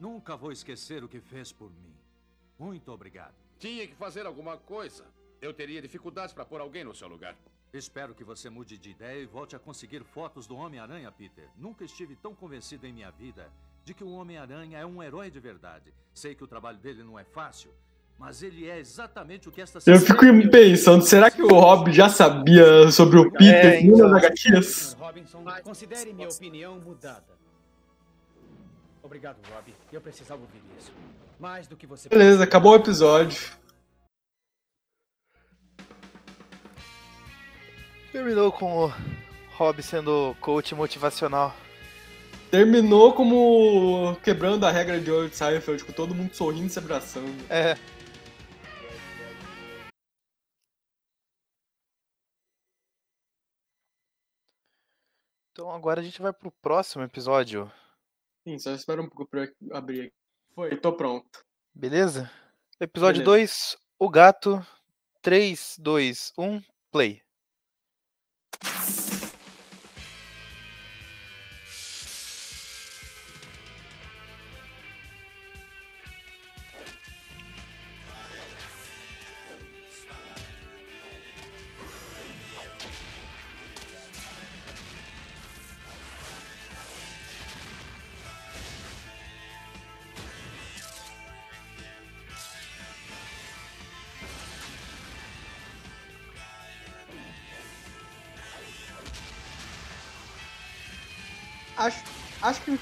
[0.00, 1.94] Nunca vou esquecer o que fez por mim.
[2.58, 3.36] Muito obrigado.
[3.60, 5.06] Tinha que fazer alguma coisa.
[5.40, 7.36] Eu teria dificuldades para pôr alguém no seu lugar.
[7.72, 11.48] Espero que você mude de ideia e volte a conseguir fotos do Homem-Aranha, Peter.
[11.56, 13.52] Nunca estive tão convencido em minha vida
[13.84, 15.94] de que o Homem-Aranha é um herói de verdade.
[16.12, 17.72] Sei que o trabalho dele não é fácil,
[18.18, 22.08] mas ele é exatamente o que esta Eu fico pensando, será que o Rob já
[22.08, 24.16] sabia sobre o Peter É, é, nas então.
[24.16, 24.96] HQs?
[24.98, 27.32] Robinson, considere minha opinião mudada.
[29.02, 29.74] Obrigado, Rob.
[29.92, 30.92] Eu precisava ouvir isso.
[31.38, 33.52] Mais do que você Beleza, acabou o episódio.
[38.12, 38.92] Terminou com o
[39.56, 41.54] Rob sendo coach motivacional.
[42.50, 46.78] Terminou como quebrando a regra de ouro de Seinfeld, com todo mundo sorrindo e se
[46.78, 47.32] abraçando.
[47.48, 47.76] É.
[55.62, 57.70] Então agora a gente vai pro próximo episódio.
[58.42, 60.12] Sim, só espera um pouco pra eu abrir aqui.
[60.56, 61.46] Foi, tô pronto.
[61.72, 62.28] Beleza?
[62.80, 63.76] Episódio Beleza.
[63.76, 64.66] 2, o gato.
[65.22, 67.22] 3, 2, 1, play.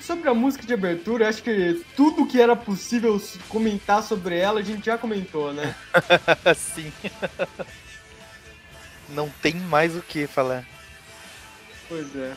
[0.03, 4.63] Sobre a música de abertura, acho que tudo que era possível comentar sobre ela a
[4.63, 5.75] gente já comentou, né?
[6.57, 6.93] Sim.
[9.09, 10.67] Não tem mais o que falar.
[11.89, 12.37] Pois é.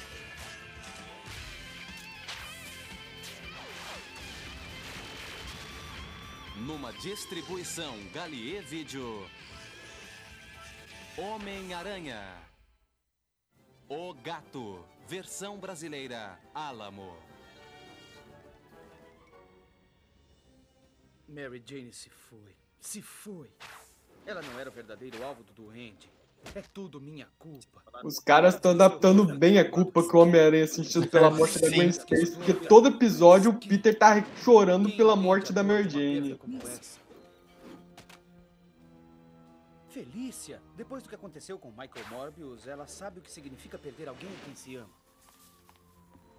[6.57, 9.27] Numa distribuição Galier Vídeo.
[11.17, 12.21] Homem-Aranha.
[13.87, 14.83] O Gato.
[15.07, 16.39] Versão brasileira.
[16.53, 17.32] Álamo.
[21.33, 22.55] Mary Jane se foi.
[22.79, 23.49] Se foi.
[24.25, 26.09] Ela não era o verdadeiro alvo do doente.
[26.53, 27.81] É tudo minha culpa.
[28.03, 31.89] Os caras estão adaptando bem a culpa que o Homem-Aranha sentiu pela morte da Gwen
[31.89, 36.39] Stacy, porque todo episódio o Peter tá chorando pela morte da Mary Jane.
[39.89, 44.29] Felícia, depois do que aconteceu com Michael Morbius, ela sabe o que significa perder alguém
[44.29, 44.89] a quem se ama.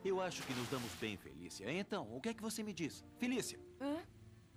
[0.04, 1.70] Eu acho que nos damos bem, Felícia.
[1.72, 3.02] Então, o que é que você me diz?
[3.18, 3.96] Felícia, Hã?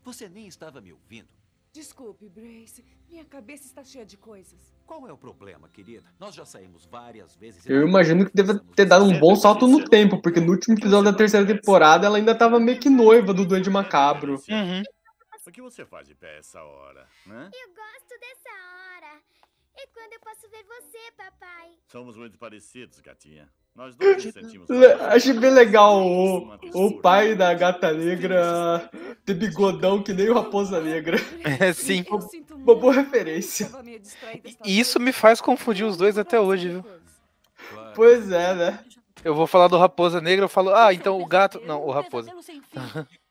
[0.08, 1.28] Você nem estava me ouvindo.
[1.74, 2.84] Desculpe, Brace.
[3.10, 4.74] Minha cabeça está cheia de coisas.
[4.86, 6.06] Qual é o problema, querida?
[6.18, 7.66] Nós já saímos várias vezes.
[7.66, 11.12] Eu imagino que deve ter dado um bom salto no tempo, porque no último episódio
[11.12, 14.36] da terceira temporada ela ainda tava meio que noiva do Duende Macabro.
[14.36, 17.50] O que você faz de pé essa hora, né?
[17.54, 18.87] Eu gosto dessa hora.
[19.78, 21.70] E quando eu posso ver você, papai?
[21.88, 23.48] Somos muito parecidos, gatinha.
[23.76, 24.68] Nós dois nos sentimos...
[25.12, 28.90] Achei bem legal o, o pai da gata negra
[29.24, 31.18] ter bigodão que nem o Raposa Negra.
[31.60, 32.04] É, sim.
[32.52, 33.70] Uma boa referência.
[34.66, 36.86] E isso me faz confundir os dois até hoje, viu?
[37.94, 38.86] Pois é, né?
[39.24, 41.60] Eu vou falar do Raposa Negra, eu falo, ah, então o gato.
[41.66, 42.32] Não, o Raposa.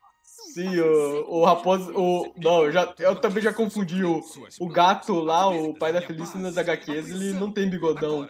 [0.56, 1.92] Sim, o, o raposo.
[1.94, 4.22] O, não, eu, já, eu também já confundi o,
[4.58, 8.26] o gato lá, o pai da Felícia nas HQs, ele não tem bigodão.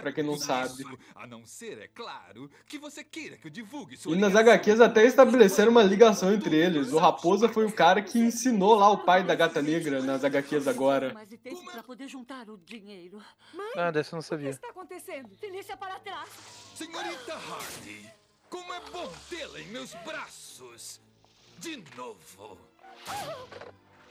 [0.00, 0.84] Pra quem não sabe.
[1.12, 4.80] A não ser, é claro, que você queira que eu divulgue sua E nas HQs
[4.80, 6.92] até estabeleceram uma ligação entre eles.
[6.92, 10.68] O Raposa foi o cara que ensinou lá o pai da gata negra nas HQs
[10.68, 11.12] agora.
[11.12, 11.18] O.
[13.76, 14.50] Ah, dessa eu não sabia.
[14.50, 15.34] está acontecendo?
[15.34, 16.28] Felícia para trás.
[16.76, 18.08] Senhorita Hardy,
[18.48, 21.09] como é bom tê-la em meus braços.
[21.60, 22.58] De novo.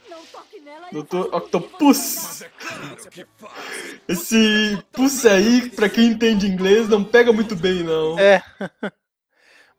[0.07, 0.87] Não toque nela.
[0.91, 2.43] Doutor Octopus.
[2.43, 4.01] É claro que faz.
[4.07, 8.19] Esse pus aí, pra quem entende inglês, não pega muito bem, não.
[8.19, 8.43] É.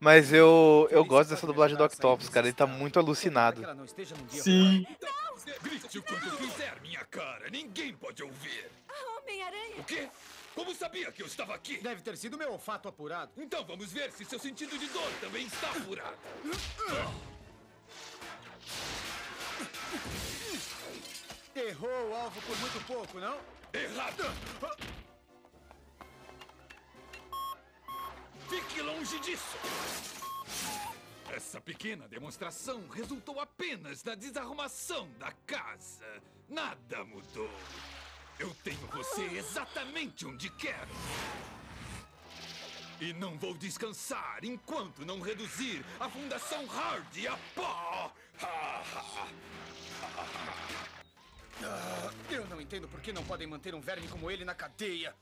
[0.00, 2.48] Mas eu, eu gosto dessa dublagem do Octopus, cara.
[2.48, 3.62] Ele tá muito alucinado.
[4.28, 4.84] Sim.
[5.62, 7.50] Grite o quanto quiser, minha cara.
[7.50, 8.68] Ninguém pode ouvir.
[9.18, 9.76] Homem-Aranha.
[9.78, 10.08] O quê?
[10.56, 11.78] Como sabia que eu estava aqui?
[11.78, 13.30] Deve ter sido meu olfato apurado.
[13.36, 16.18] Então vamos ver se seu sentido de dor também está apurado.
[21.54, 23.38] Errou o alvo por muito pouco, não?
[23.72, 24.24] Errado!
[28.48, 29.56] Fique longe disso!
[31.32, 36.04] Essa pequena demonstração resultou apenas na desarrumação da casa.
[36.48, 37.50] Nada mudou.
[38.38, 40.90] Eu tenho você exatamente onde quero.
[43.00, 48.12] E não vou descansar enquanto não reduzir a Fundação Hard a pó!
[51.62, 55.14] Ah, eu não entendo por que não podem manter um verme como ele na cadeia.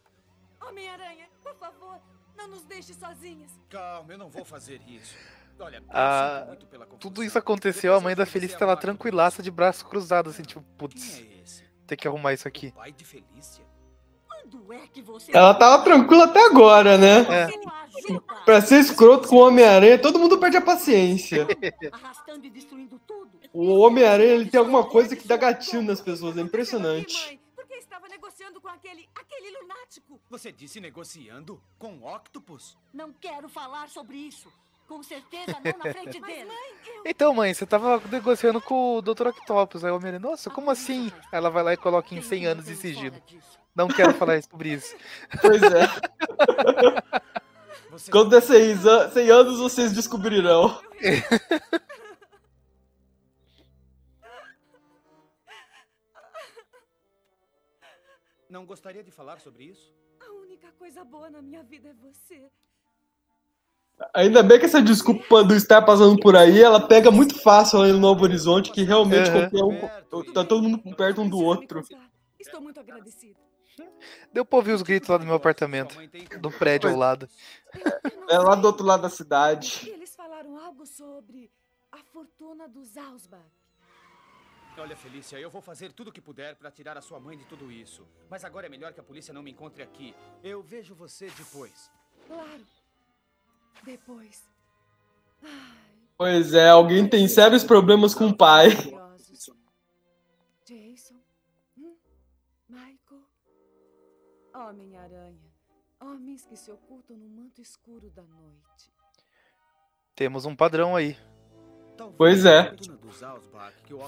[0.61, 2.01] Homem-Aranha, por favor,
[2.37, 3.53] não nos deixe sozinhos.
[3.69, 5.17] Calma, eu não vou fazer isso.
[5.61, 6.47] Olha, Ah,
[7.01, 10.63] tudo isso aconteceu, a mãe da Felícia tá lá tranquilaça de braço cruzado, assim, tipo,
[10.77, 12.71] putz, tem que arrumar isso aqui.
[12.73, 13.65] Pai de Felícia?
[15.33, 17.27] Ela tava tranquila até agora, né?
[18.45, 21.47] Pra ser escroto com o Homem-Aranha, todo mundo perde a paciência.
[21.93, 23.39] Arrastando e destruindo tudo.
[23.53, 27.41] O Homem-Aranha, ele tem alguma coisa que dá gatilho nas pessoas, é impressionante.
[27.55, 30.21] Porque estava negociando com aquele, aquele lunático.
[30.31, 32.77] Você disse negociando com Octopus?
[32.93, 34.49] Não quero falar sobre isso.
[34.87, 36.51] Com certeza não na frente dele.
[37.05, 39.29] Então, mãe, você tava negociando com o Dr.
[39.29, 39.85] Octopus.
[39.85, 41.13] Aí o Homem-Aranha, nossa, como assim?
[41.15, 43.17] Aí Ela vai lá e coloca em 100 anos de sigilo.
[43.79, 44.97] Não quero falar sobre isso.
[45.41, 45.87] Pois é.
[48.11, 50.81] Quando der 100 an- 100 anos, vocês descobrirão.
[58.51, 59.93] Não gostaria de falar sobre isso?
[60.21, 62.51] A única coisa boa na minha vida é você.
[64.15, 67.89] Ainda bem que essa desculpa do estar passando por aí, ela pega muito fácil lá
[67.89, 71.83] no Novo Horizonte, que realmente qualquer um, tá todo mundo perto um do outro.
[72.39, 73.39] Estou muito agradecida.
[74.33, 75.97] Deu pra ouvir os gritos lá do meu apartamento,
[76.41, 77.29] do prédio ao lado.
[78.29, 79.89] É lá do outro lado da cidade.
[79.89, 81.51] Eles falaram algo sobre
[81.91, 83.43] a fortuna dos Ausbach.
[84.77, 87.45] Olha, Felícia, eu vou fazer tudo o que puder para tirar a sua mãe de
[87.47, 88.07] tudo isso.
[88.31, 90.15] Mas agora é melhor que a polícia não me encontre aqui.
[90.43, 91.91] Eu vejo você depois.
[92.29, 92.65] Claro.
[93.83, 94.49] Depois.
[96.17, 98.69] Pois é, alguém tem sérios problemas com o pai.
[100.65, 101.17] Jason?
[104.59, 105.53] Homem-Aranha.
[106.01, 108.93] Homens que se ocultam no manto escuro da noite.
[110.15, 111.17] Temos um padrão aí.
[112.17, 112.75] Pois é.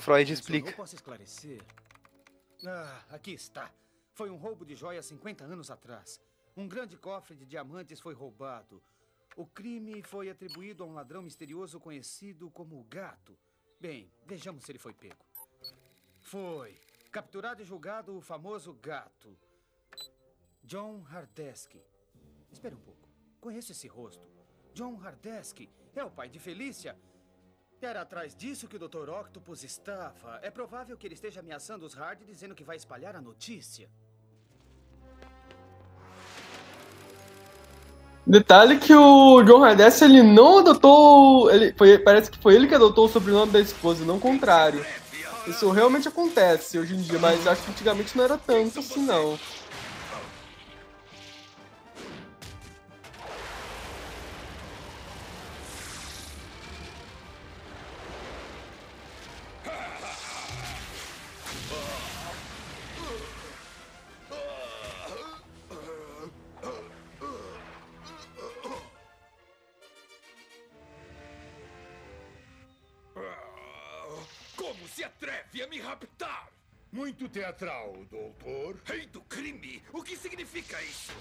[0.01, 0.73] Freud explica.
[0.73, 1.61] Posso esclarecer?
[2.67, 3.71] Ah, aqui está.
[4.15, 6.21] Foi um roubo de joias 50 anos atrás.
[6.57, 8.83] Um grande cofre de diamantes foi roubado.
[9.37, 13.37] O crime foi atribuído a um ladrão misterioso conhecido como o Gato.
[13.81, 15.25] Bem, vejamos se ele foi pego.
[16.21, 16.79] Foi.
[17.11, 19.37] Capturado e julgado o famoso Gato.
[20.71, 21.83] John Hardesky.
[22.53, 23.09] Espera um pouco.
[23.41, 24.23] Conheço esse rosto.
[24.73, 26.97] John Hardesky é o pai de Felícia.
[27.83, 29.09] Era atrás disso que o Dr.
[29.09, 30.39] Octopus estava.
[30.43, 33.91] É provável que ele esteja ameaçando os Hard dizendo que vai espalhar a notícia.
[38.25, 41.51] Detalhe que o John Hardesty, ele não adotou.
[41.51, 44.87] Ele, foi, parece que foi ele que adotou o sobrenome da esposa, não o contrário.
[45.49, 49.37] Isso realmente acontece hoje em dia, mas acho que antigamente não era tanto assim, não.
[75.01, 76.51] Se atreve a me raptar?
[76.93, 78.79] Muito teatral, doutor.
[78.85, 79.83] Rei do crime?
[79.95, 81.15] O que significa isso?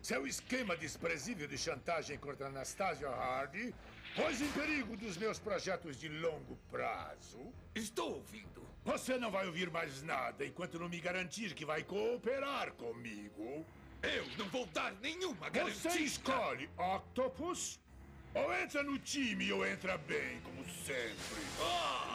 [0.00, 3.74] Seu esquema desprezível de chantagem contra Anastasia Hardy
[4.16, 7.52] pôs em perigo dos meus projetos de longo prazo.
[7.74, 8.66] Estou ouvindo.
[8.86, 13.66] Você não vai ouvir mais nada enquanto não me garantir que vai cooperar comigo.
[14.02, 15.90] Eu não vou dar nenhuma garantia.
[15.90, 17.78] Você escolhe Octopus?
[18.34, 21.42] Ou entra no time ou entra bem, como sempre.
[21.60, 22.07] Ah!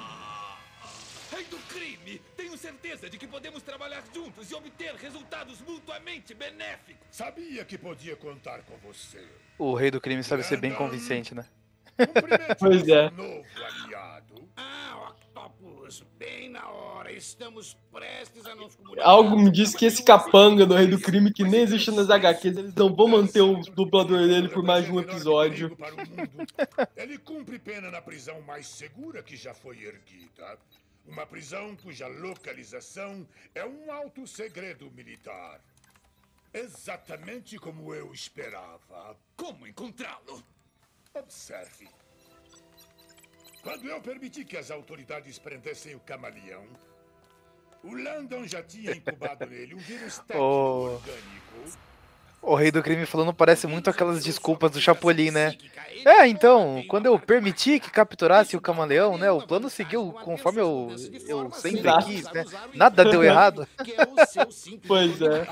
[1.33, 2.21] Rei do crime!
[2.37, 7.07] Tenho certeza de que podemos trabalhar juntos e obter resultados mutuamente benéficos.
[7.09, 9.23] Sabia que podia contar com você.
[9.57, 11.45] O rei do crime sabe ser bem convincente, né?
[12.59, 13.09] Pois é.
[13.11, 14.49] Novo aliado.
[14.55, 17.11] Ah, Octopus, bem na hora.
[17.11, 19.05] Estamos prestes a nos comunicar.
[19.05, 22.57] Algo me diz que esse capanga do Rei do Crime, que nem existe nas HQs,
[22.57, 25.75] eles não vão manter o dublador dele por mais de um episódio.
[26.95, 30.57] Ele cumpre pena na prisão mais segura que já foi erguida.
[31.05, 35.61] Uma prisão cuja localização é um alto segredo militar.
[36.53, 39.17] Exatamente como eu esperava.
[39.35, 40.43] Como encontrá-lo?
[41.13, 41.89] Observe.
[43.61, 46.67] Quando eu permiti que as autoridades prendessem o camaleão,
[47.83, 50.93] o Landon já tinha incubado nele um vírus técnico Oh.
[50.95, 51.92] orgânico.
[52.43, 55.57] O rei do crime falando parece muito aquelas desculpas do Chapolin, né?
[56.05, 59.31] É, então, quando eu permiti que capturasse o camaleão, né?
[59.31, 60.93] O plano seguiu conforme eu,
[61.25, 62.43] eu sempre quis, né?
[62.73, 63.65] Nada deu errado.
[64.85, 65.47] Pois é.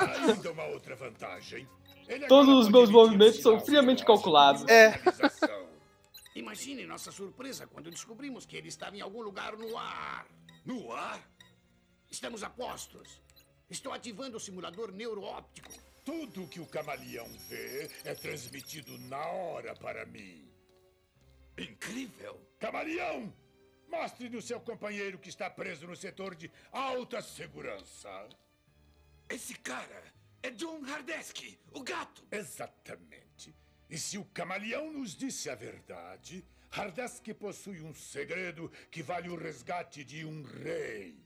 [2.27, 4.65] Todos os meus movimentos são friamente calculados.
[4.67, 4.99] É.
[6.35, 10.25] Imagine nossa surpresa quando descobrimos que ele estava em algum lugar no ar.
[10.65, 11.19] No ar?
[12.09, 13.21] Estamos a postos.
[13.69, 15.71] Estou ativando o simulador neuroóptico.
[16.03, 20.49] Tudo que o camaleão vê é transmitido na hora para mim.
[21.57, 22.39] Incrível!
[22.59, 23.31] Camaleão!
[23.87, 28.29] Mostre no seu companheiro que está preso no setor de alta segurança.
[29.29, 30.03] Esse cara
[30.41, 32.25] é John Hardesky, o gato.
[32.31, 33.53] Exatamente.
[33.89, 39.35] E se o camaleão nos disse a verdade, Hardesky possui um segredo que vale o
[39.35, 41.23] resgate de um rei.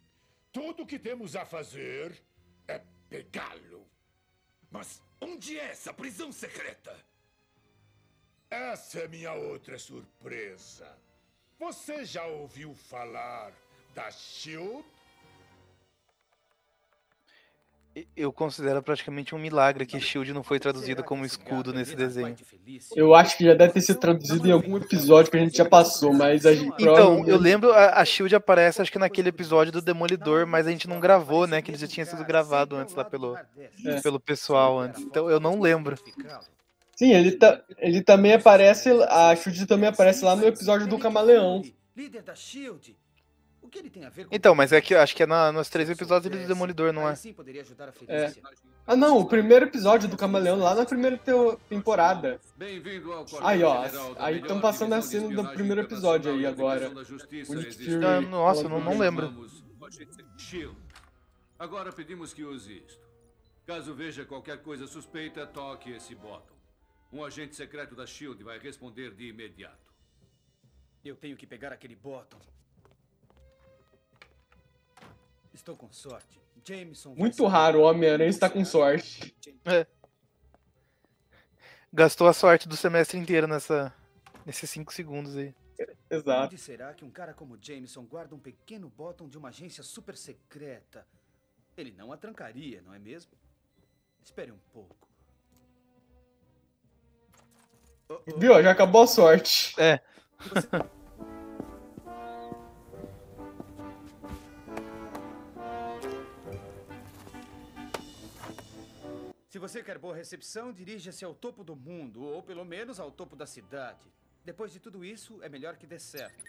[0.51, 2.19] Tudo o que temos a fazer
[2.67, 3.87] é pegá-lo.
[4.75, 6.93] Mas onde é essa prisão secreta?
[8.49, 10.85] Essa é minha outra surpresa.
[11.57, 13.53] Você já ouviu falar
[13.93, 14.85] da Shield?
[18.15, 22.35] Eu considero praticamente um milagre que Shield não foi traduzido como escudo nesse desenho.
[22.93, 25.63] Eu acho que já deve ter sido traduzido em algum episódio que a gente já
[25.63, 29.71] passou, mas a gente Então, eu lembro, a, a Shield aparece acho que naquele episódio
[29.71, 31.61] do Demolidor, mas a gente não gravou, né?
[31.61, 33.37] Que ele já tinha sido gravado antes lá pelo,
[33.85, 34.01] É.
[34.01, 35.01] pelo pessoal antes.
[35.01, 35.97] Então eu não lembro.
[36.95, 38.89] Sim, ele, tá, ele também aparece.
[39.09, 41.61] A Shield também aparece lá no episódio do Camaleão.
[41.95, 42.97] Líder da SHIELD.
[43.75, 45.51] Que ele tem a ver com Então, mas é que eu acho que é na,
[45.51, 47.13] nos três episódios do Demolidor, não é?
[47.13, 47.91] Sim, poderia ajudar a É.
[48.29, 48.41] Felícia.
[48.87, 51.19] Ah, não, o primeiro episódio do Camaleão, lá na primeira
[51.67, 52.39] temporada.
[52.55, 53.83] Bem-vindo ao Aí, ó,
[54.17, 56.89] aí estão passando a cena do primeiro episódio aí agora.
[56.89, 59.49] Ah, nossa, eu não- não lembro.
[61.59, 63.03] Agora pedimos que use isto.
[63.67, 66.55] Caso veja qualquer coisa suspeita, toque esse botão.
[67.11, 69.93] Um agente secreto da SHIELD vai responder de imediato.
[71.03, 72.39] Eu tenho que pegar aquele bottom.
[75.55, 76.41] Estou com sorte.
[76.67, 77.15] Jameson.
[77.15, 79.33] Muito raro o Homem-Aranha estar com sorte.
[79.63, 79.87] É.
[81.93, 83.93] Gastou a sorte do semestre inteiro nessa,
[84.45, 85.55] nesses 5 segundos aí.
[86.09, 86.47] Exato.
[86.47, 90.17] Onde será que um cara como Jameson guarda um pequeno bottom de uma agência super
[90.17, 91.07] secreta?
[91.77, 93.31] Ele não a trancaria, não é mesmo?
[94.23, 95.07] Espere um pouco.
[98.37, 98.53] Viu?
[98.53, 99.73] ó, Já acabou a sorte.
[99.79, 100.01] É.
[109.55, 113.37] Se você quer boa recepção, dirija-se ao topo do mundo, ou pelo menos ao topo
[113.37, 114.11] da cidade.
[114.43, 116.43] Depois de tudo isso, é melhor que dê certo.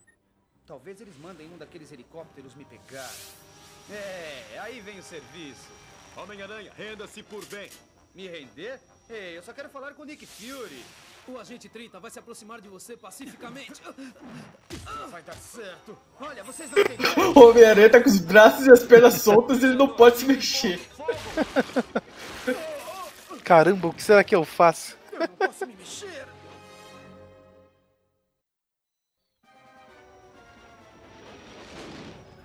[0.67, 3.09] Talvez eles mandem um daqueles helicópteros me pegar.
[3.89, 5.69] É, aí vem o serviço.
[6.17, 7.71] Homem-Aranha, renda-se por bem.
[8.13, 8.81] Me render?
[9.09, 10.85] Ei, eu só quero falar com o Nick Fury.
[11.29, 13.83] O agente 30 vai se aproximar de você pacificamente.
[14.85, 15.97] Não vai dar certo.
[16.21, 16.99] Olha, vocês não têm
[17.37, 20.25] O Homem-Aranha tá com os braços e as pernas soltas e ele não pode se
[20.25, 20.81] mexer.
[23.47, 24.99] Caramba, o que será que eu faço?
[25.13, 26.27] Eu não posso me mexer.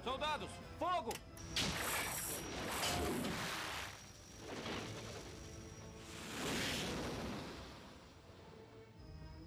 [0.03, 1.11] Soldados, fogo!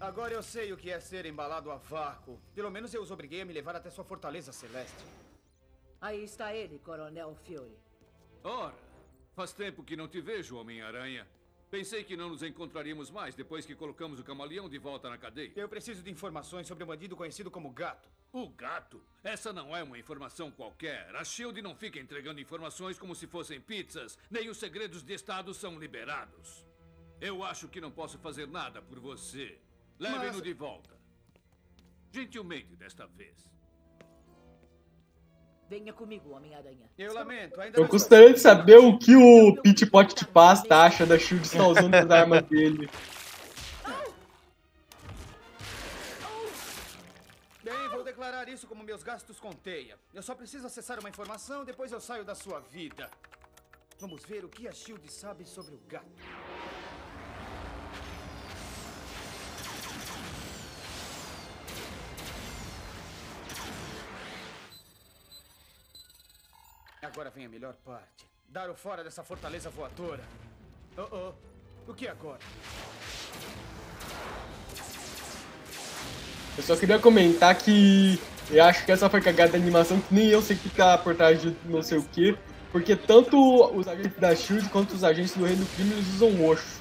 [0.00, 2.40] Agora eu sei o que é ser embalado a vácuo.
[2.52, 5.04] Pelo menos eu os obriguei a me levar até sua fortaleza celeste.
[6.00, 7.78] Aí está ele, Coronel Fury.
[8.42, 8.74] Ora,
[9.36, 11.24] faz tempo que não te vejo, Homem-Aranha.
[11.74, 15.50] Pensei que não nos encontraríamos mais depois que colocamos o camaleão de volta na cadeia.
[15.56, 18.08] Eu preciso de informações sobre um bandido conhecido como Gato.
[18.32, 19.02] O gato?
[19.24, 21.12] Essa não é uma informação qualquer.
[21.16, 25.52] A SHIELD não fica entregando informações como se fossem pizzas, nem os segredos de Estado
[25.52, 26.64] são liberados.
[27.20, 29.58] Eu acho que não posso fazer nada por você.
[29.98, 30.96] Levem-no Mas- de volta.
[32.12, 33.52] Gentilmente desta vez.
[35.68, 36.90] Venha comigo, Homem-Aranha.
[36.98, 41.06] Eu lamento, ainda Eu gostaria de saber o que o Pit Pot de Pasta acha
[41.06, 42.90] da Shield estar usando as armas dele.
[47.62, 49.96] Bem, vou declarar isso como meus gastos com teia.
[50.12, 53.10] Eu só preciso acessar uma informação, depois eu saio da sua vida.
[53.98, 56.04] Vamos ver o que a Shield sabe sobre o gato.
[67.04, 68.26] Agora vem a melhor parte.
[68.48, 70.22] Dar o fora dessa fortaleza voadora.
[70.96, 71.90] Oh, oh.
[71.90, 72.38] O que agora?
[76.56, 78.18] Eu só queria comentar que
[78.50, 80.96] eu acho que essa foi cagada da animação, que nem eu sei o que tá
[80.96, 82.38] por trás de não sei o que,
[82.72, 83.36] porque tanto
[83.76, 86.80] os agentes da SHIELD quanto os agentes do Reino do Crime eles usam roxo.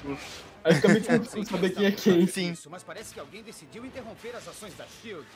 [0.62, 2.26] Aí fica meio difícil saber quem é quem.
[2.26, 2.56] Sim.
[2.70, 5.26] Mas parece que alguém decidiu interromper as ações da SHIELD.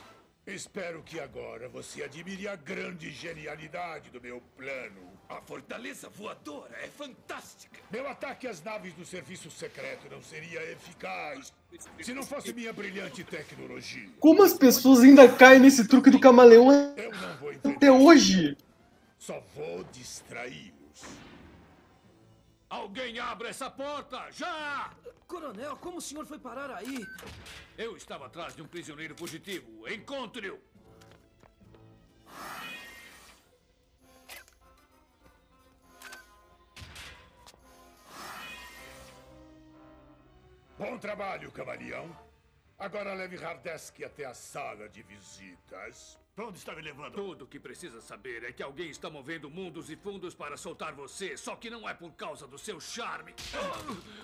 [0.53, 5.13] Espero que agora você admire a grande genialidade do meu plano.
[5.29, 7.79] A fortaleza voadora é fantástica.
[7.91, 11.53] Meu ataque às naves do serviço secreto não seria eficaz
[12.01, 14.09] se não fosse minha brilhante tecnologia.
[14.19, 17.77] Como as pessoas ainda caem nesse truque do camaleão Eu não vou enfrentar.
[17.77, 18.57] até hoje?
[19.19, 21.03] Só vou distraí-los.
[22.69, 24.29] Alguém abra essa porta!
[24.31, 24.93] Já!
[25.27, 27.05] Coronel, como o senhor foi parar aí?
[27.77, 29.87] Eu estava atrás de um prisioneiro fugitivo.
[29.87, 30.59] Encontre-o!
[40.77, 42.15] Bom trabalho, camaleão.
[42.77, 46.17] Agora leve Hardesk até a sala de visitas.
[46.39, 47.11] Pra onde está me levando?
[47.15, 50.93] Tudo o que precisa saber é que alguém está movendo mundos e fundos para soltar
[50.93, 53.33] você, só que não é por causa do seu charme.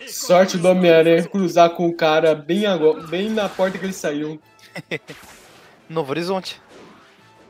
[0.07, 4.41] Sorte do Homem-Aranha cruzar com o cara bem, agora, bem na porta que ele saiu.
[5.89, 6.61] Novo Horizonte.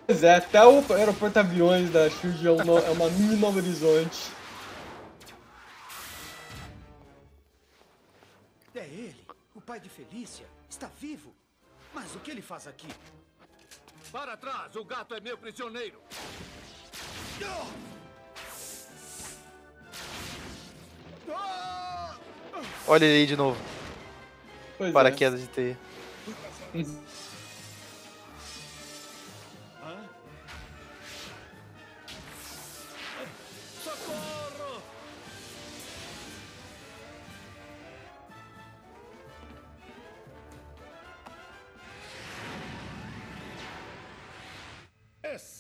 [0.07, 3.59] Pois é, até o aeroporto aviões da SHIELD é, um no- é uma mini Novo
[3.59, 4.31] Horizonte.
[8.73, 10.47] É ele, o pai de Felícia.
[10.67, 11.35] Está vivo.
[11.93, 12.87] Mas o que ele faz aqui?
[14.15, 15.99] Para trás, o gato é meu prisioneiro.
[22.87, 23.61] Olha ele aí de novo.
[24.77, 24.93] Pois é.
[24.93, 25.77] Paraquedas de teia.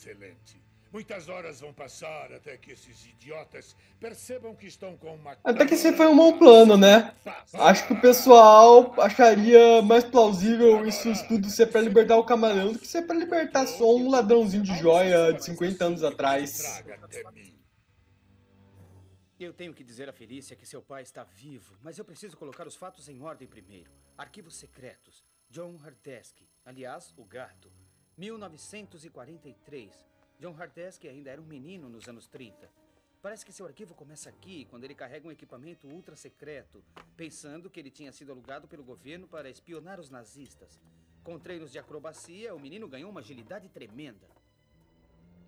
[0.05, 0.61] Excelente.
[0.91, 5.35] Muitas horas vão passar até que esses idiotas percebam que estão com uma.
[5.43, 7.13] Até que esse foi um bom plano, né?
[7.55, 12.79] Acho que o pessoal acharia mais plausível isso tudo ser pra libertar o camarão do
[12.79, 16.83] que ser pra libertar só um ladrãozinho de joia de 50 anos atrás.
[19.37, 22.65] Eu tenho que dizer a Felícia que seu pai está vivo, mas eu preciso colocar
[22.65, 23.91] os fatos em ordem primeiro.
[24.17, 25.25] Arquivos secretos.
[25.49, 27.69] John Hardesky, aliás, o gato.
[28.17, 30.05] 1943.
[30.39, 32.69] John Hardesky ainda era um menino nos anos 30.
[33.21, 36.83] Parece que seu arquivo começa aqui, quando ele carrega um equipamento ultra secreto,
[37.17, 40.79] pensando que ele tinha sido alugado pelo governo para espionar os nazistas.
[41.23, 44.29] Com treinos de acrobacia, o menino ganhou uma agilidade tremenda.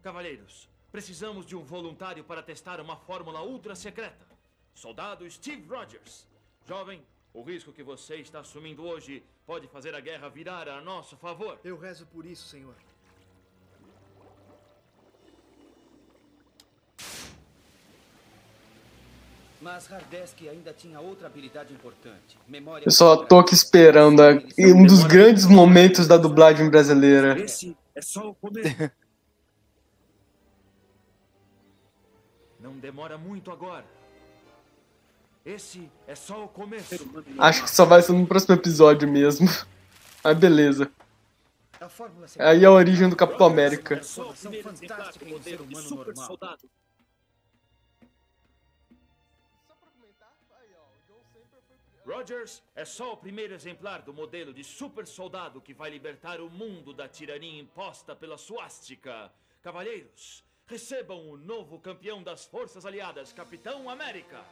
[0.02, 4.26] Cavalheiros, precisamos de um voluntário para testar uma fórmula ultra secreta.
[4.74, 6.26] Soldado Steve Rogers.
[6.66, 11.16] Jovem, o risco que você está assumindo hoje pode fazer a guerra virar a nosso
[11.18, 11.58] favor.
[11.64, 12.76] Eu rezo por isso, senhor.
[19.60, 22.38] Mas Hardesky ainda tinha outra habilidade importante.
[22.48, 22.86] Memória.
[22.86, 27.40] Eu só tô aqui esperando a- um dos grandes momentos da dublagem brasileira.
[27.40, 28.70] Esse é só o começo.
[32.60, 33.86] Não demora muito agora.
[35.48, 36.94] Esse é só o começo.
[37.40, 39.48] Acho que só vai ser no próximo episódio mesmo.
[40.22, 40.92] Mas beleza.
[41.80, 44.02] A fórmula Aí é a origem do Capitão América.
[45.90, 46.58] Normal.
[52.06, 56.50] Rogers é só o primeiro exemplar do modelo de super soldado que vai libertar o
[56.50, 59.32] mundo da tirania imposta pela suástica.
[59.64, 64.44] Cavalheiros, recebam o novo campeão das Forças Aliadas, Capitão América.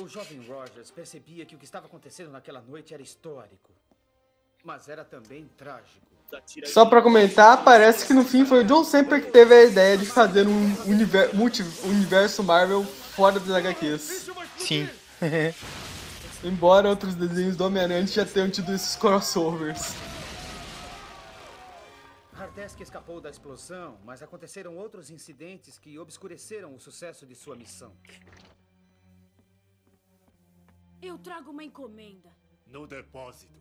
[0.00, 3.70] O jovem Rogers percebia que o que estava acontecendo naquela noite era histórico.
[4.64, 6.06] Mas era também trágico.
[6.66, 9.98] Só pra comentar, parece que no fim foi o John Semper que teve a ideia
[9.98, 14.30] de fazer um univer- multi- universo Marvel fora das HQs.
[14.56, 14.88] Sim.
[16.44, 19.94] Embora outros desenhos do Homem-Aranha já tenham tido esses crossovers.
[22.32, 27.92] Hardesky escapou da explosão, mas aconteceram outros incidentes que obscureceram o sucesso de sua missão.
[31.02, 32.30] Eu trago uma encomenda.
[32.66, 33.58] No depósito.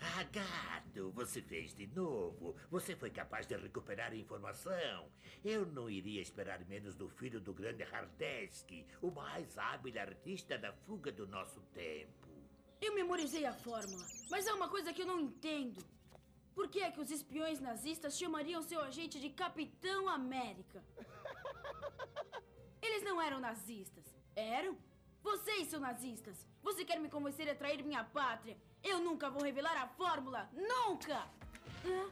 [0.00, 2.56] Ah, gato, você fez de novo.
[2.70, 5.10] Você foi capaz de recuperar a informação.
[5.44, 10.72] Eu não iria esperar menos do filho do grande Hardesky, o mais hábil artista da
[10.72, 12.28] fuga do nosso tempo.
[12.80, 15.84] Eu memorizei a fórmula, mas há uma coisa que eu não entendo.
[16.60, 20.84] Por que é que os espiões nazistas chamariam seu agente de Capitão América?
[22.82, 24.04] Eles não eram nazistas,
[24.36, 24.76] eram?
[25.22, 26.46] Vocês são nazistas.
[26.62, 28.58] Você quer me convencer a trair minha pátria?
[28.84, 31.22] Eu nunca vou revelar a fórmula, nunca!
[31.86, 32.10] Hã?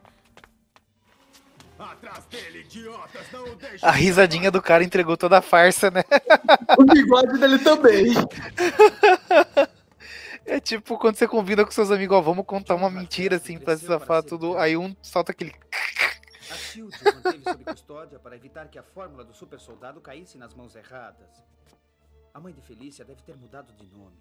[1.78, 3.84] Atrás dele, idiotas, não o deixe.
[3.84, 6.02] A risadinha do cara entregou toda a farsa, né?
[6.78, 8.14] O bigode dele também.
[10.48, 13.76] É tipo quando você convida com seus amigos, ó, vamos contar uma mentira assim pra
[13.76, 14.56] se safar tudo.
[14.56, 15.52] Aí um solta aquele.
[16.50, 20.38] A SHIELD o manteve sob custódia para evitar que a fórmula do super soldado caísse
[20.38, 21.28] nas mãos erradas.
[22.32, 24.16] A mãe de Felícia deve ter mudado de nome.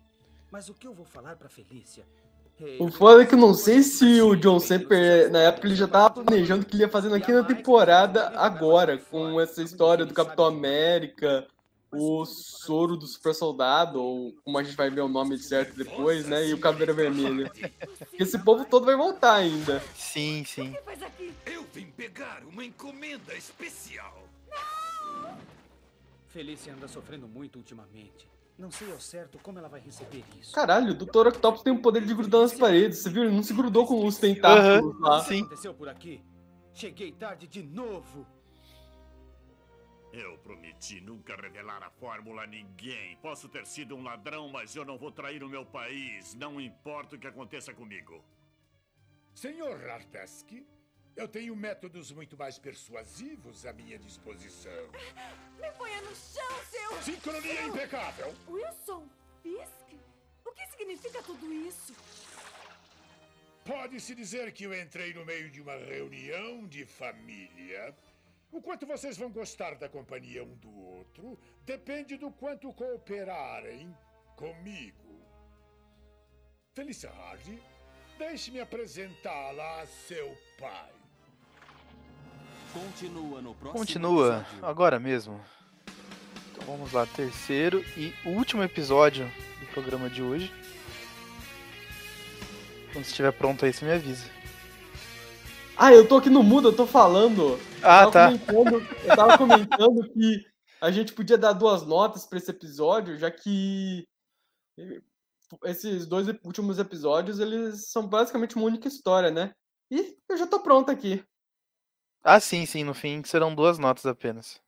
[0.52, 2.06] Mas o que eu vou falar pra Felícia?
[2.60, 5.76] É, O foda é que eu não sei se o John Semper, na época, ele
[5.76, 10.06] já tava planejando o que ele ia fazer na quinta temporada agora, com essa história
[10.06, 11.48] do Capitão América,
[11.92, 16.28] o soro do super soldado, ou como a gente vai ver o nome certo depois,
[16.28, 16.48] né?
[16.48, 17.52] E o Caveira Vermelha.
[17.98, 19.82] Porque esse povo todo vai voltar ainda.
[19.96, 20.76] Sim, sim.
[21.46, 24.28] Eu vim pegar uma encomenda especial.
[26.28, 28.30] Felícia anda sofrendo muito ultimamente.
[28.58, 30.52] Não sei ao certo como ela vai receber isso.
[30.52, 31.28] Caralho, o Dr.
[31.28, 33.24] Octopus tem o poder de grudar nas paredes, você viu?
[33.24, 35.22] Ele não se grudou com os tentáculos lá.
[35.22, 36.22] O que aconteceu por aqui?
[36.74, 38.26] Cheguei tarde de novo.
[40.20, 43.16] Eu prometi nunca revelar a fórmula a ninguém.
[43.18, 46.34] Posso ter sido um ladrão, mas eu não vou trair o meu país.
[46.34, 48.26] Não importa o que aconteça comigo.
[49.36, 50.66] Senhor Hardesky,
[51.16, 54.90] eu tenho métodos muito mais persuasivos à minha disposição.
[55.60, 57.02] Me ponha no chão, seu...
[57.04, 58.34] Sincronia impecável.
[58.48, 59.08] Wilson
[59.44, 60.00] Fisk?
[60.44, 61.94] O que significa tudo isso?
[63.64, 67.96] Pode-se dizer que eu entrei no meio de uma reunião de família.
[68.52, 73.96] O quanto vocês vão gostar da companhia um do outro depende do quanto cooperarem
[74.36, 75.22] comigo.
[76.74, 77.62] Felícia Hardy,
[78.18, 80.92] deixe-me apresentá-la a seu pai.
[82.74, 84.66] Continua no próximo Continua, episódio.
[84.66, 85.42] agora mesmo.
[86.52, 89.26] Então vamos lá, terceiro e último episódio
[89.60, 90.52] do programa de hoje.
[92.94, 94.37] Quando estiver pronto aí, você me avisa.
[95.80, 97.60] Ah, eu tô aqui no mudo, eu tô falando.
[97.84, 98.32] Ah, eu tá.
[98.32, 100.44] Eu tava comentando que
[100.82, 104.08] a gente podia dar duas notas pra esse episódio, já que
[105.64, 109.54] esses dois últimos episódios, eles são basicamente uma única história, né?
[109.92, 111.24] E eu já tô pronto aqui.
[112.24, 114.60] Ah, sim, sim, no fim serão duas notas apenas.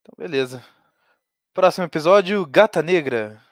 [0.00, 0.64] Então, beleza.
[1.52, 3.42] Próximo episódio, Gata Negra.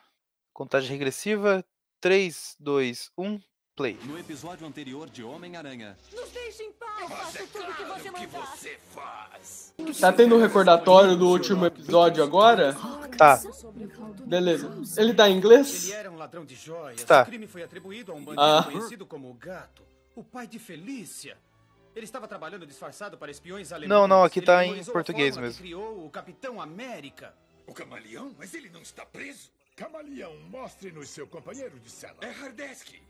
[0.51, 1.63] Contagem regressiva,
[2.01, 3.39] 3, 2, 1,
[3.77, 3.97] play.
[4.03, 5.95] No episódio anterior de Homem-Aranha.
[6.11, 8.57] Nos deixe em paz, faço tudo que você mandar.
[8.91, 9.73] faz?
[10.01, 12.75] Tá tendo um recordatório do último episódio agora?
[13.15, 13.39] Tá.
[14.25, 14.69] Beleza.
[14.99, 15.85] Ele tá em inglês?
[15.85, 17.03] Ele era um ladrão de joias.
[17.03, 17.21] Tá.
[17.21, 18.63] O crime foi atribuído a um bandido Ah.
[18.69, 19.83] conhecido como o Gato,
[20.15, 21.37] o pai de Felícia.
[21.95, 23.89] Ele estava trabalhando disfarçado para espiões alemães.
[23.89, 25.53] Não, não, aqui Ele tá em português mesmo.
[25.53, 27.33] Que criou o Capitão América.
[27.67, 28.31] O camaleão?
[28.39, 29.51] Mas ele não está preso?
[29.75, 32.15] Camaleão, mostre-nos seu companheiro de cela.
[32.21, 33.01] É Hardesky.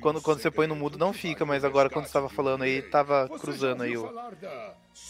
[0.00, 2.82] Quando, quando você põe no mudo não fica, mas agora quando você tava falando aí,
[2.82, 4.08] tava Você já cruzando aí o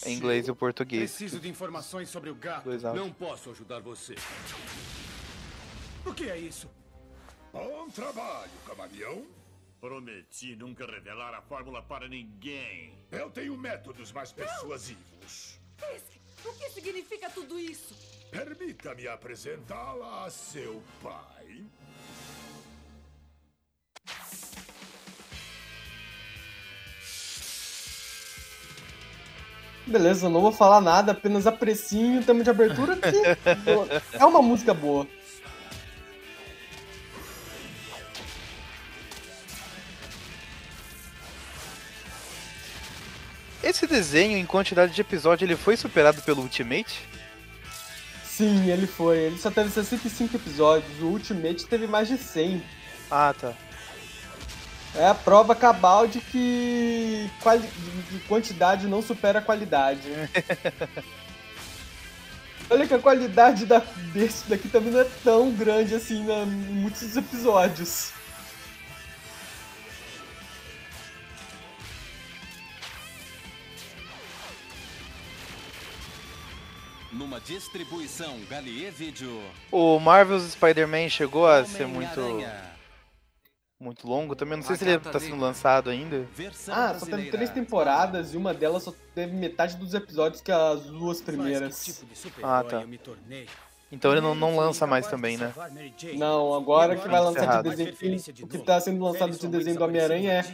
[0.07, 1.11] em inglês e o português.
[1.11, 2.69] Preciso de informações sobre o Gato.
[2.95, 4.15] Não posso ajudar você.
[6.05, 6.69] O que é isso?
[7.53, 9.27] Bom trabalho, camaleão.
[9.81, 12.93] Prometi nunca revelar a fórmula para ninguém.
[13.13, 15.61] Eu tenho métodos mais persuasivos.
[15.77, 17.95] Fisk, o que significa tudo isso?
[18.31, 21.65] Permita-me apresentá-la a seu pai.
[29.89, 33.17] Beleza, não vou falar nada, apenas apreciem o tema de abertura que
[34.13, 35.07] é uma música boa.
[43.63, 47.01] Esse desenho, em quantidade de episódio, ele foi superado pelo Ultimate?
[48.25, 49.19] Sim, ele foi.
[49.19, 51.03] Ele só teve 65 episódios.
[51.03, 52.63] O Ultimate teve mais de 100.
[53.11, 53.55] Ah, tá.
[54.95, 57.67] É a prova cabal de que quali...
[57.67, 60.09] de- de quantidade não supera a qualidade.
[62.71, 63.79] Olha que a qualidade da...
[64.13, 66.43] desse daqui também não é tão grande assim na...
[66.43, 68.13] em muitos episódios.
[77.11, 79.43] Numa distribuição Galier Vídeo.
[79.73, 82.21] O Marvel's Spider-Man chegou a ser muito.
[83.81, 84.57] Muito longo também.
[84.59, 86.27] Não sei se ele tá sendo lançado ainda.
[86.69, 90.83] Ah, só teve três temporadas e uma delas só teve metade dos episódios que as
[90.83, 92.05] duas primeiras.
[92.43, 92.85] Ah, tá.
[93.91, 95.53] Então ele não, não lança mais também, né?
[96.15, 98.21] Não, agora que vai lançar de desenho.
[98.43, 100.45] O que tá sendo lançado de desenho do Homem-Aranha é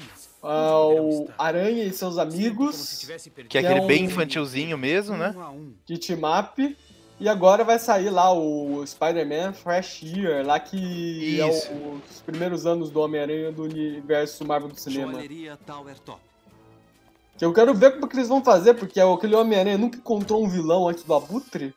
[0.42, 3.08] o Aranha e seus amigos.
[3.48, 5.34] Que é aquele um bem infantilzinho mesmo, né?
[5.86, 6.76] De team up.
[7.20, 11.72] E agora vai sair lá o Spider-Man Fresh Year, lá que é Isso.
[11.72, 15.12] o- os primeiros anos do Homem-Aranha do universo Marvel do cinema.
[15.12, 16.20] Joalheria Tower Top.
[17.38, 20.48] Que eu quero ver como que eles vão fazer, porque aquele Homem-Aranha nunca encontrou um
[20.48, 21.72] vilão antes do Abutre.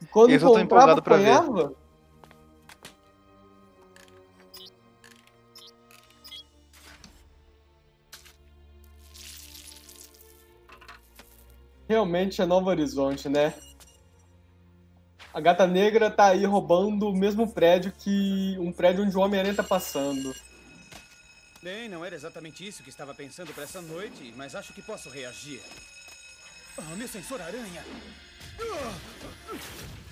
[0.00, 1.70] E Quando Esse eu tô empolgado pra ver.
[11.88, 13.54] Realmente é Novo Horizonte, né?
[15.32, 19.54] A gata negra tá aí roubando o mesmo prédio que um prédio onde o Homem-Aranha
[19.54, 20.34] tá passando.
[21.62, 25.10] Bem, não era exatamente isso que estava pensando para essa noite, mas acho que posso
[25.10, 25.60] reagir.
[26.78, 27.84] Ah, meu sensor aranha!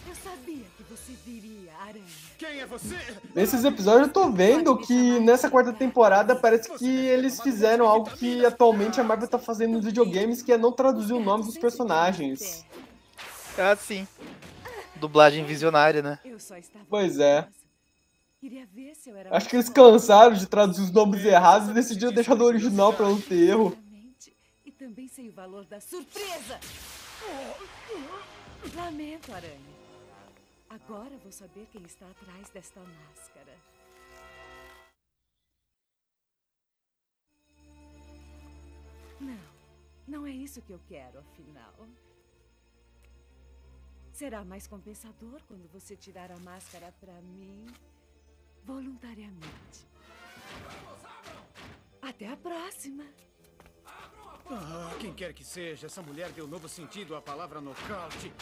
[0.07, 2.05] Eu sabia que você viria, Aranha.
[2.39, 2.97] Quem é você?
[3.35, 8.45] Nesses episódios eu tô vendo que nessa quarta temporada parece que eles fizeram algo que
[8.45, 12.65] atualmente a Marvel tá fazendo nos videogames, que é não traduzir o nome dos personagens.
[13.57, 14.07] Ah, sim.
[14.97, 16.19] Dublagem visionária, né?
[16.25, 17.49] Eu só estava Pois é.
[18.41, 21.73] Queria ver se eu era Acho que eles cansaram de traduzir os nomes errados e
[21.73, 23.77] decidiram deixar do original pra não ter erro.
[24.67, 26.61] E também sei o valor da surpresa.
[28.77, 29.74] Lamento, Aranha.
[30.75, 33.57] Agora vou saber quem está atrás desta máscara.
[39.21, 39.45] Não,
[40.09, 41.87] não é isso que eu quero, afinal.
[44.13, 47.67] Será mais compensador quando você tirar a máscara pra mim
[48.65, 49.87] voluntariamente.
[52.03, 53.05] Até a próxima.
[54.51, 58.33] Ah, quem quer que seja, essa mulher deu novo sentido à palavra nocaute.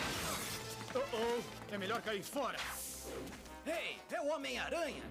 [0.95, 2.59] Oh, oh, é melhor cair fora.
[3.65, 5.03] Ei, é o Homem-Aranha!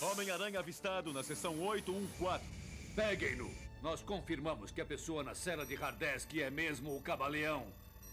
[0.00, 2.42] Homem-Aranha avistado na seção 814.
[2.96, 3.50] Peguem-no!
[3.82, 7.66] Nós confirmamos que a pessoa na cela de Hardesky é mesmo o Camaleão.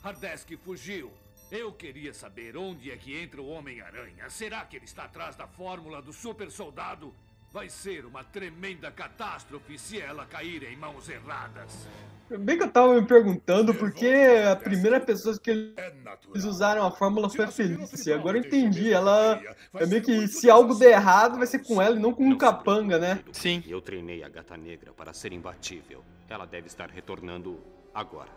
[0.03, 1.11] Hardesky fugiu.
[1.49, 4.30] Eu queria saber onde é que entra o Homem-Aranha.
[4.30, 7.13] Será que ele está atrás da fórmula do super soldado?
[7.58, 11.88] Vai ser uma tremenda catástrofe se ela cair em mãos erradas.
[12.30, 16.91] Bem que eu tava me perguntando por que a primeira pessoa que eles usaram a
[16.91, 18.14] fórmula foi a Felícia.
[18.14, 18.93] Agora eu entendi.
[18.93, 19.41] Ela
[19.74, 22.38] é meio que se algo der errado vai ser com ela e não com o
[22.38, 23.24] capanga, né?
[23.32, 23.64] Sim.
[23.66, 26.05] Eu treinei a gata negra para ser imbatível.
[26.30, 27.60] Ela deve estar retornando
[27.91, 28.30] agora.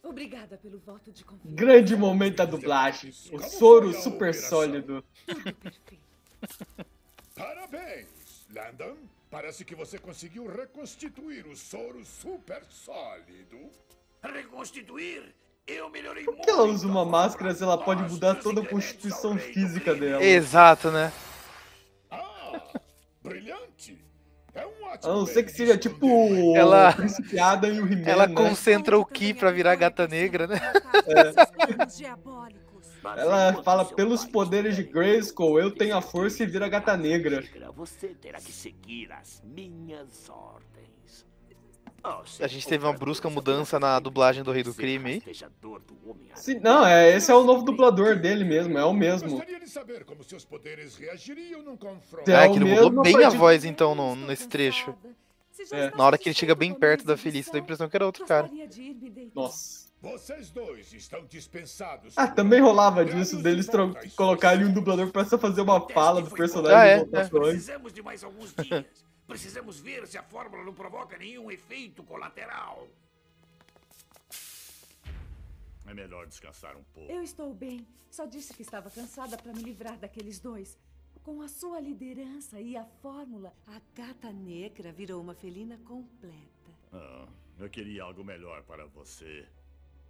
[0.00, 1.56] Obrigada pelo voto de confiança.
[1.56, 3.10] Grande momento da dublagem.
[3.32, 5.04] O soro super sólido.
[7.34, 8.96] Parabéns, Landon.
[9.30, 13.58] Parece que você conseguiu reconstituir o soro super sólido.
[14.22, 15.34] Reconstituir?
[15.66, 19.38] Eu melhorei Por que ela usa uma máscara se ela pode mudar toda a constituição
[19.38, 20.22] física dela?
[20.22, 21.12] Exato, né?
[23.22, 23.96] Brilhante.
[24.54, 26.06] É um A não ser que seja tipo
[26.54, 28.34] Ela- o e o Ela né?
[28.34, 30.60] concentra o Ki pra virar gata negra, né?
[33.16, 37.42] Ela fala, pelos poderes de Grayskull, eu tenho a força e vira gata negra.
[37.74, 41.26] Você terá que seguir as minhas ordens.
[42.40, 45.34] A gente teve uma brusca mudança na dublagem do Rei do Crime aí.
[46.34, 49.30] Sim, não, é, esse é o novo dublador dele mesmo, é o mesmo.
[49.30, 52.28] Gostaria de saber como seus poderes reagiriam num confronto.
[52.28, 54.92] É Ah, que ele mudou bem a voz então no- nesse trecho.
[55.70, 55.90] É.
[55.96, 58.24] Na hora que ele chega bem perto da Felícia, dá a impressão que era outro
[58.26, 58.50] cara.
[59.32, 59.81] Nossa.
[60.02, 62.14] Vocês dois estão dispensados.
[62.18, 66.28] Ah, também rolava disso, deles tro- colocarem um dublador pra só fazer uma fala do
[66.30, 67.28] personagem Ah, é, é.
[67.28, 68.84] Precisamos de mais alguns dias.
[69.28, 72.88] Precisamos ver se a fórmula não provoca nenhum efeito colateral.
[75.86, 77.10] É melhor descansar um pouco.
[77.10, 77.86] Eu estou bem.
[78.10, 80.76] Só disse que estava cansada para me livrar daqueles dois.
[81.22, 86.70] Com a sua liderança e a fórmula, A gata negra virou uma felina completa.
[86.92, 87.26] Ah,
[87.60, 89.46] eu queria algo melhor para você.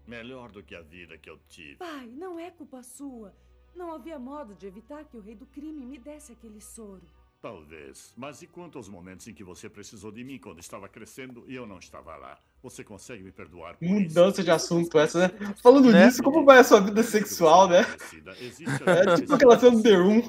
[0.06, 1.76] Melhor do que a vida que eu tive.
[1.76, 3.34] Pai, não é culpa sua.
[3.74, 7.02] Não havia modo de evitar que o rei do crime me desse aquele soro.
[7.40, 8.14] Talvez.
[8.16, 11.54] Mas e quanto aos momentos em que você precisou de mim quando estava crescendo e
[11.56, 12.38] eu não estava lá?
[12.62, 13.94] Você consegue me perdoar por isso?
[13.94, 15.54] Mudança de assunto essa, né?
[15.60, 16.04] Falando Né?
[16.06, 17.80] nisso, como vai a sua vida sexual, né?
[18.86, 20.20] É tipo aquela cena do The Room.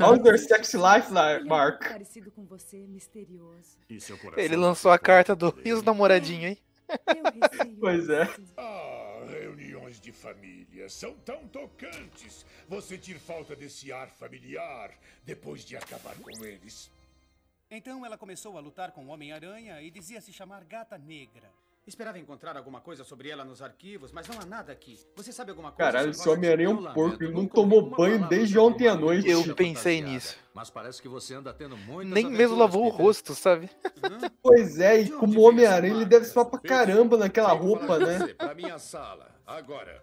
[0.00, 1.82] How's your sex life, ele é Mark?
[4.36, 5.52] Ele lançou a carta do.
[5.64, 6.58] E os namoradinhos, hein?
[7.80, 8.22] Pois é.
[8.56, 12.44] Ah, reuniões de família são tão tocantes.
[12.68, 14.92] Vou sentir falta desse ar familiar
[15.24, 16.90] depois de acabar com eles.
[17.70, 21.48] Então ela começou a lutar com o Homem-Aranha e dizia se chamar Gata Negra.
[21.90, 24.96] Esperava encontrar alguma coisa sobre ela nos arquivos, mas não há nada aqui.
[25.16, 28.28] Você sabe alguma coisa Caralho, sobre esse Homem-Aranha é um porco, ele não tomou banho
[28.28, 29.28] desde ontem à noite.
[29.28, 30.38] Eu pensei nisso.
[30.54, 33.68] Mas parece que você anda tendo muitas Nem mesmo lavou o rosto, sabe?
[34.40, 38.34] Pois é, e como Homem-Aranha, ele deve suar pra caramba naquela roupa, né?
[38.34, 40.00] Pra minha sala, agora.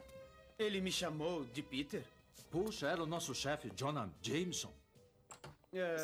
[0.60, 2.04] Ele me chamou de Peter?
[2.52, 4.74] Puxa, era o nosso chefe, Jonah Jameson.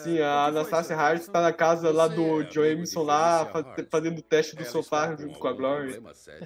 [0.04, 4.56] Sim, a Anastasia Harris tá na casa lá do Jameson lá, fa- fazendo o teste
[4.56, 6.00] do Ela sofá está junto com a Glory.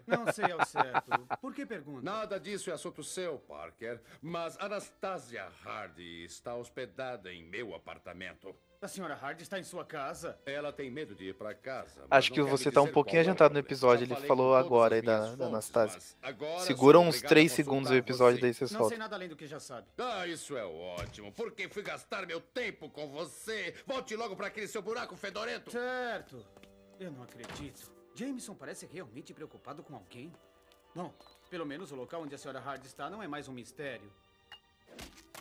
[0.06, 1.28] Não sei ao certo.
[1.42, 2.02] Por que pergunta?
[2.04, 4.00] Nada disso é assunto seu, Parker.
[4.22, 8.56] Mas Anastasia Hardy está hospedada em meu apartamento.
[8.80, 10.38] A senhora Hardy está em sua casa?
[10.46, 12.06] Ela tem medo de ir pra casa.
[12.12, 14.04] Acho que você tá um pouquinho o adiantado no episódio.
[14.04, 16.00] Ele falou agora aí da, da Anastasia.
[16.60, 18.42] Segura uns obrigado 3 a segundos do consultar episódio, você.
[18.42, 19.88] daí você Não sei nada além do que já sabe.
[19.98, 21.32] Ah, isso é ótimo.
[21.32, 23.74] Por que fui gastar meu tempo com você?
[23.88, 25.72] Volte logo pra aquele seu buraco fedorento.
[25.72, 26.46] Certo.
[27.00, 27.92] Eu não acredito.
[28.14, 30.32] Jameson parece realmente preocupado com alguém.
[30.94, 31.12] Bom,
[31.50, 34.12] pelo menos o local onde a senhora Hardy está não é mais um mistério.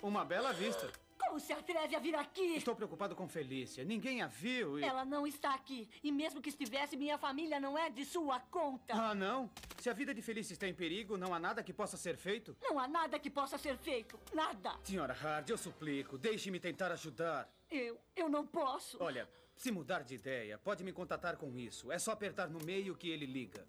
[0.03, 0.91] Uma bela vista.
[1.19, 2.57] Como se atreve a vir aqui?
[2.57, 3.85] Estou preocupado com Felícia.
[3.85, 4.85] Ninguém a viu e...
[4.85, 5.89] Ela não está aqui.
[6.03, 8.95] E mesmo que estivesse, minha família não é de sua conta.
[8.95, 9.51] Ah, não?
[9.79, 12.57] Se a vida de Felícia está em perigo, não há nada que possa ser feito?
[12.63, 14.19] Não há nada que possa ser feito.
[14.33, 14.79] Nada.
[14.85, 17.49] Senhora Hardy, eu suplico, deixe-me tentar ajudar.
[17.71, 18.97] Eu, eu não posso.
[19.03, 21.91] Olha, se mudar de ideia, pode me contatar com isso.
[21.91, 23.67] É só apertar no meio que ele liga.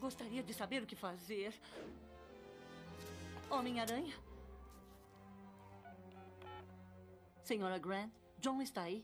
[0.00, 1.52] Gostaria de saber o que fazer.
[3.50, 4.14] Homem-Aranha?
[7.48, 9.02] Senhora Grant, John está aí?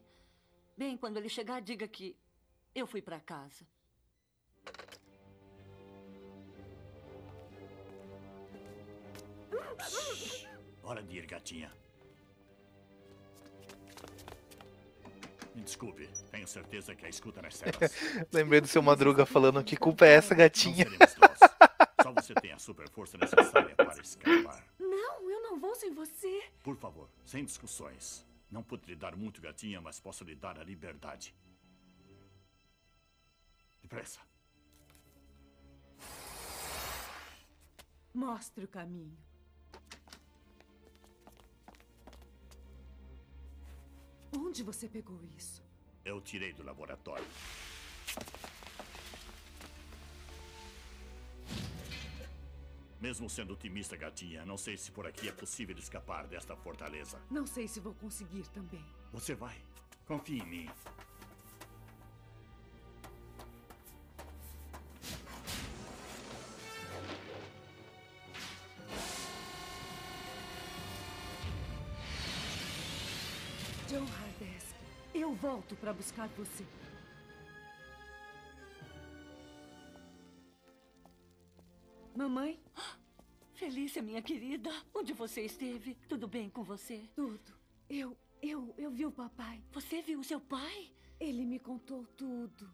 [0.76, 2.14] Bem, quando ele chegar, diga que
[2.74, 3.64] eu fui para casa.
[10.82, 11.72] Hora de ir, gatinha.
[15.54, 17.96] Me desculpe, tenho certeza que a escuta nas celas.
[18.30, 20.84] Lembrei do seu Madruga falando que culpa é essa, gatinha.
[22.02, 24.62] Só você tem a super força necessária para escapar.
[24.78, 26.42] Não, eu não vou sem você.
[26.62, 28.33] Por favor, sem discussões.
[28.54, 31.34] Não pude lhe dar muito, gatinha, mas posso lhe dar a liberdade.
[33.82, 34.20] Depressa.
[38.14, 39.18] Mostre o caminho.
[44.38, 45.60] Onde você pegou isso?
[46.04, 47.26] Eu tirei do laboratório.
[53.00, 57.20] Mesmo sendo otimista, gatinha, não sei se por aqui é possível escapar desta fortaleza.
[57.30, 58.84] Não sei se vou conseguir também.
[59.12, 59.56] Você vai.
[60.06, 60.70] Confie em mim.
[73.88, 74.74] John Hardesk,
[75.14, 76.64] eu volto para buscar você.
[82.14, 82.60] Mamãe?
[83.54, 85.96] Felícia, minha querida, onde você esteve?
[86.08, 87.08] Tudo bem com você?
[87.16, 87.52] Tudo.
[87.90, 89.60] Eu, eu, eu vi o papai.
[89.72, 90.92] Você viu o seu pai?
[91.18, 92.72] Ele me contou tudo.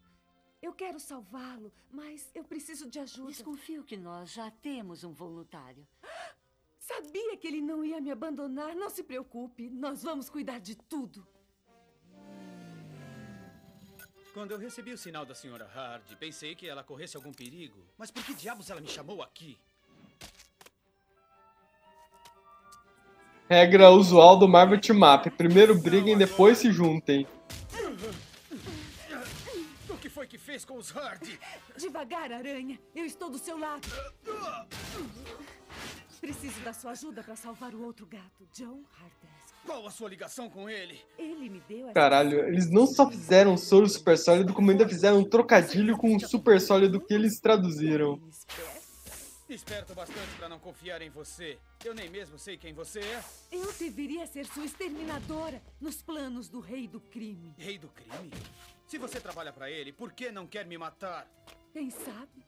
[0.61, 3.29] Eu quero salvá-lo, mas eu preciso de ajuda.
[3.29, 5.89] Desconfio que nós já temos um voluntário.
[6.79, 8.77] Sabia que ele não ia me abandonar.
[8.77, 11.27] Não se preocupe, nós vamos cuidar de tudo.
[14.33, 17.85] Quando eu recebi o sinal da senhora Hardy, pensei que ela corresse algum perigo.
[17.99, 19.59] Mas por que diabos ela me chamou aqui?
[23.49, 25.29] Regra usual do Marvel Team Up.
[25.31, 27.27] Primeiro briguem, depois se juntem.
[29.89, 31.39] O que foi que fez com os Hardy?
[31.77, 32.79] Devagar, aranha.
[32.95, 33.89] Eu estou do seu lado.
[36.21, 39.55] Preciso da sua ajuda para salvar o outro gato, John Hardesk.
[39.65, 41.01] Qual a sua ligação com ele?
[41.19, 41.95] Ele me deu essa...
[41.95, 46.21] Caralho, eles não só fizeram soro super sólido, como ainda fizeram um trocadilho com o
[46.21, 48.21] super sólido que eles traduziram.
[49.49, 51.59] Esperto bastante para não confiar em você.
[51.85, 53.25] Eu nem mesmo sei quem você é.
[53.51, 57.55] Eu deveria ser sua exterminadora nos planos do rei do crime.
[57.59, 58.31] Rei do crime?
[58.87, 61.27] Se você trabalha para ele, por que não quer me matar?
[61.73, 62.47] Quem sabe?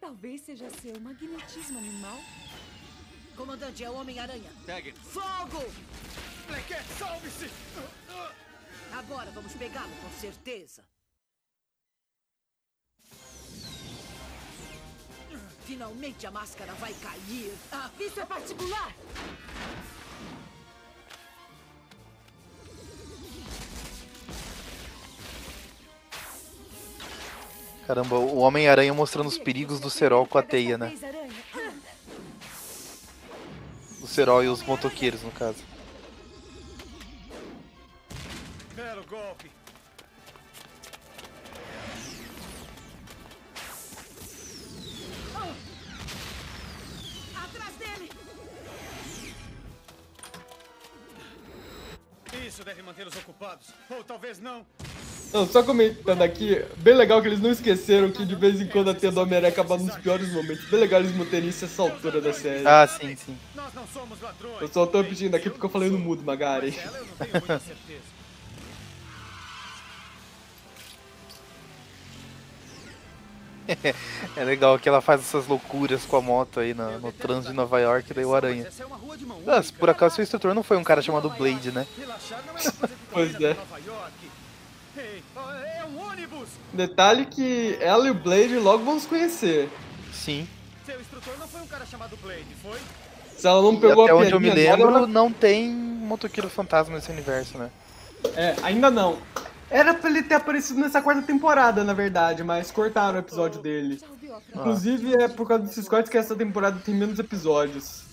[0.00, 2.18] Talvez seja seu magnetismo animal.
[3.36, 4.50] Comandante, é o Homem-Aranha.
[4.64, 4.92] Pegue.
[4.92, 5.64] Fogo!
[6.48, 7.50] Black Cat, salve-se!
[8.92, 10.82] Agora vamos pegá-lo, com certeza.
[15.64, 17.52] Finalmente a máscara vai cair.
[17.72, 18.94] Ah, isso é particular!
[27.86, 30.94] Caramba, o Homem-Aranha mostrando os perigos do Serol com a teia, né?
[34.06, 35.64] O Serol e os motoqueiros, no caso.
[38.72, 39.50] Belo golpe.
[47.34, 48.10] Atrás dele!
[52.46, 53.74] Isso deve mantê-los ocupados.
[53.90, 54.64] Ou talvez não.
[55.36, 58.88] Não, só comentando aqui, bem legal que eles não esqueceram que de vez em quando
[58.88, 60.64] a teia do Homem-Aranha acaba nos piores momentos.
[60.70, 62.66] Bem legal eles manterem isso essa altura da série.
[62.66, 63.36] Ah, sim, sim.
[64.62, 66.74] Eu só tô pedindo aqui porque eu falei no mudo, Magari.
[74.36, 77.56] É legal que ela faz essas loucuras com a moto aí no, no trânsito de
[77.56, 78.62] Nova York, daí o Aranha.
[78.64, 81.84] É Ah, por acaso seu instrutor não foi um cara chamado Blade, né?
[82.00, 83.56] É Pois é.
[85.00, 86.48] é um ônibus!
[86.72, 89.68] Detalhe que ela e o Blade logo vão se conhecer.
[90.12, 90.46] Sim.
[90.84, 92.78] Seu instrutor não foi um cara chamado Blade, foi?
[93.36, 96.48] Se ela não E pegou até a onde eu me lembro, ela- não tem motoqueiro
[96.48, 97.70] fantasma nesse universo, né?
[98.34, 99.18] É, ainda não.
[99.68, 104.00] Era pra ele ter aparecido nessa quarta temporada, na verdade, mas cortaram o episódio dele.
[104.54, 108.05] Inclusive, é por causa desses cortes que essa temporada tem menos episódios.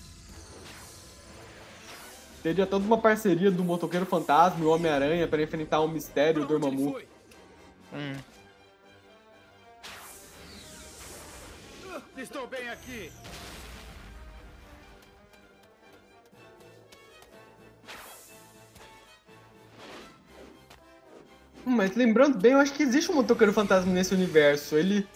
[2.44, 6.46] Teria toda uma parceria do Motoqueiro Fantasma e o Homem-Aranha para enfrentar o mistério do
[6.46, 7.00] Dormammu.
[7.90, 8.16] Hum.
[12.18, 13.10] Estou bem aqui.
[21.64, 24.76] Mas lembrando bem, eu acho que existe um Motoqueiro Fantasma nesse universo.
[24.76, 25.08] Ele.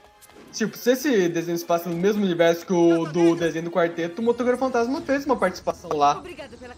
[0.53, 4.21] Tipo, se esse desenho se passa no mesmo universo que o do desenho do quarteto,
[4.21, 6.23] o Motoqueiro Fantasma fez uma participação lá.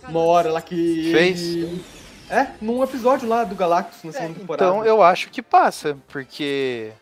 [0.09, 1.11] Uma hora lá que.
[1.13, 1.41] Fez?
[1.41, 1.85] ele-
[2.29, 4.71] É, num episódio lá do Galactus na segunda temporada.
[4.71, 6.93] Então eu acho que passa, porque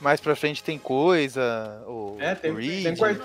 [0.00, 2.84] mais pra frente tem coisa, o, É, tem, Reed.
[2.84, 3.16] tem, quar-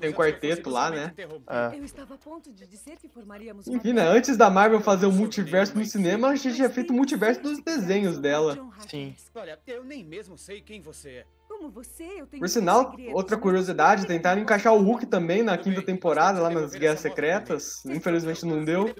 [0.00, 1.12] tem um quarteto lá, né?
[1.18, 1.76] É.
[1.76, 4.02] Eu estava a ponto de dizer que formaríamos Enfim, né?
[4.08, 7.58] Antes da Marvel fazer o multiverso no cinema, a gente tinha feito o multiverso dos
[7.62, 8.58] desenhos dela.
[8.88, 9.14] Sim.
[9.34, 11.24] Olha, eu nem mesmo sei quem você é.
[11.58, 15.82] Como você, eu tenho Por sinal, outra curiosidade, tentaram encaixar o Hulk também na quinta
[15.82, 17.84] temporada, lá nas Guerras Secretas.
[17.84, 18.94] Infelizmente não deu.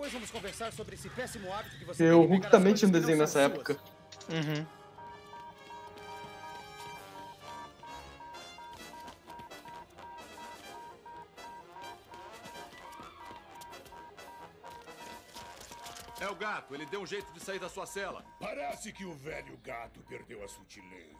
[1.87, 3.77] Porque o Hulk também tinha um desenho nessa época.
[4.29, 4.67] Uhum.
[16.21, 18.25] É o gato, ele deu um jeito de sair da sua cela.
[18.41, 21.18] Parece que o velho gato perdeu a sutileza.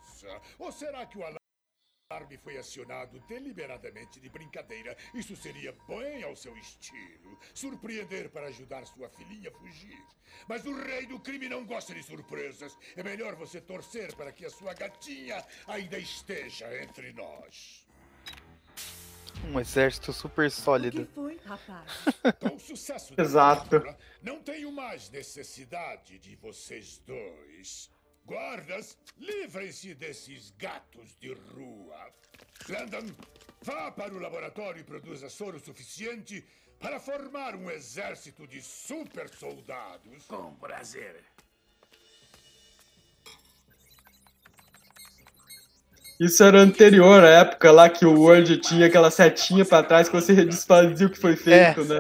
[0.59, 4.97] Ou será que o alarme foi acionado deliberadamente de brincadeira?
[5.15, 7.39] Isso seria bem ao seu estilo.
[7.55, 10.03] Surpreender para ajudar sua filhinha a fugir.
[10.49, 12.77] Mas o rei do crime não gosta de surpresas.
[12.97, 17.87] É melhor você torcer para que a sua gatinha ainda esteja entre nós.
[19.45, 21.07] Um exército super sólido.
[21.15, 21.93] foi, rapaz?
[22.41, 23.83] Com o sucesso da Exato.
[24.23, 27.91] não tenho mais necessidade de vocês dois.
[28.29, 32.13] Guardas, livrem-se desses gatos de rua.
[32.69, 33.07] Landon,
[33.63, 36.47] vá para o laboratório e produza soro suficiente
[36.79, 40.27] para formar um exército de super soldados.
[40.27, 41.25] Com prazer.
[46.19, 50.17] Isso era anterior à época lá que o Word tinha aquela setinha pra trás que
[50.17, 51.99] você desfazia o que foi feito, né?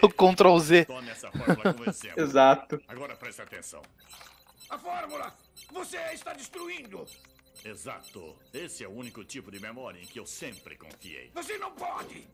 [0.00, 0.86] O Ctrl Z.
[2.16, 2.80] Exato.
[2.86, 3.82] Agora preste atenção.
[4.70, 5.34] A fórmula!
[5.72, 7.04] Você está destruindo!
[7.64, 8.36] Exato.
[8.54, 11.30] Esse é o único tipo de memória em que eu sempre confiei.
[11.34, 12.28] Você não pode!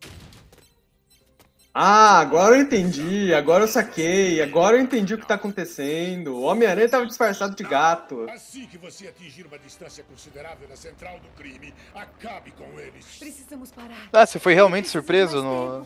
[1.75, 6.35] Ah, agora eu entendi, agora eu saquei, agora eu entendi o que tá acontecendo.
[6.37, 8.27] O Homem-Aranha tava disfarçado de gato.
[8.31, 13.07] Assim que você atingir uma distância considerável da central do crime, acabe com eles.
[13.19, 14.07] Precisamos parar.
[14.13, 15.79] Ah, você foi realmente surpreso no.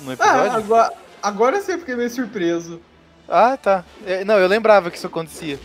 [0.00, 0.52] No Ah, episódio?
[0.56, 0.92] agora,
[1.22, 2.80] agora sim eu fiquei meio surpreso.
[3.28, 3.84] Ah, tá.
[4.06, 5.60] É, não, eu lembrava que isso acontecia.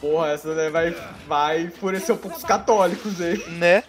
[0.00, 0.90] Porra, essa daí vai,
[1.26, 3.36] vai enfurecer um pouco os católicos aí.
[3.50, 3.84] Né?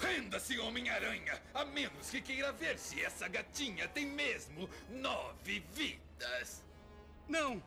[0.00, 1.38] Renda-se, Homem-Aranha!
[1.54, 6.64] A menos que queira ver se essa gatinha tem mesmo nove vidas.
[7.28, 7.62] Não!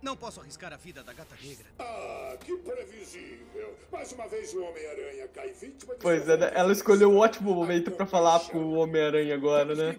[0.00, 1.64] Não posso arriscar a vida da gata negra.
[1.78, 3.76] Ah, que previsível.
[3.92, 6.50] Mais uma vez o Homem-Aranha cai vítima de Pois é, né?
[6.54, 9.96] ela escolheu um ótimo momento pra falar pro Homem-Aranha agora, né?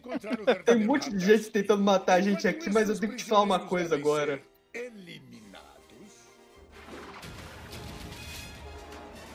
[0.66, 3.24] Tem um monte de gente tentando matar a gente aqui, mas eu tenho que te
[3.24, 4.42] falar uma coisa agora.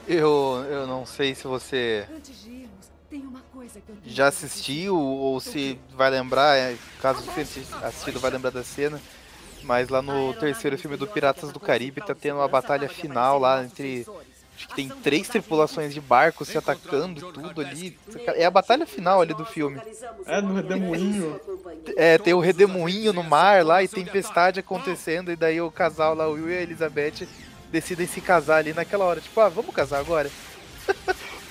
[0.08, 2.06] Eu, eu não sei se você
[4.06, 9.00] já assistiu ou se vai lembrar, é, caso você tenha assistido, vai lembrar da cena.
[9.62, 13.62] Mas lá no terceiro filme do Piratas do Caribe tá tendo uma batalha final lá
[13.62, 14.06] entre.
[14.56, 17.96] Acho que tem três tripulações de barcos se atacando e tudo ali.
[18.34, 19.80] É a batalha final ali do filme.
[20.26, 21.40] É, no redemoinho.
[21.96, 26.26] É, tem o redemoinho no mar lá e tempestade acontecendo, e daí o casal lá,
[26.28, 27.28] o Will e a Elizabeth,
[27.70, 29.20] decidem se casar ali naquela hora.
[29.20, 30.30] Tipo, ah, vamos casar agora?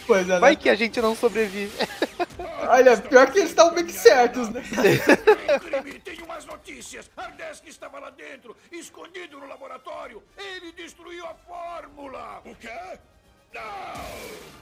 [0.08, 0.40] Pois é, né?
[0.40, 1.74] Vai que a gente não sobrevive.
[2.70, 4.64] Olha, pior que eles estavam bem que certos, né?
[6.04, 7.10] tenho mais notícias!
[7.16, 10.24] Ardesk estava lá dentro, escondido no laboratório!
[10.38, 12.42] Ele destruiu a fórmula!
[12.46, 13.00] O quê?
[13.54, 14.58] Não!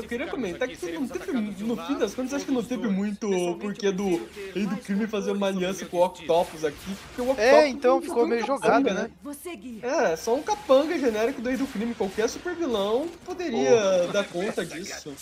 [0.00, 1.32] Só queria comentar que não teve,
[1.64, 3.28] no fim das contas, acho que não teve muito
[3.60, 7.44] porquê do Rei do Crime fazer uma aliança com o Octopus aqui, porque o Octopus
[7.44, 9.10] É, então ficou meio jogado, né?
[9.22, 9.84] Você guia.
[9.84, 11.94] É, só um capanga genérico do Rei do Crime.
[11.94, 15.12] Qualquer super vilão poderia dar conta disso.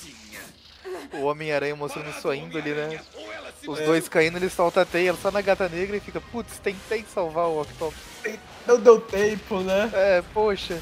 [1.14, 3.00] O Homem-Aranha mostrando sua índole, né?
[3.66, 7.04] Os dois caindo, ele solta a teia só na gata negra e fica, putz, tentei
[7.12, 7.98] salvar o Octopus.
[8.66, 9.90] Não deu tempo, né?
[9.92, 10.78] É, poxa.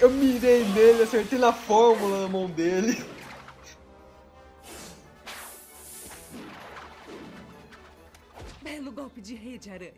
[0.00, 3.04] Eu mirei nele, acertei na fórmula na mão dele.
[8.62, 9.92] Belo golpe de rede, aranha.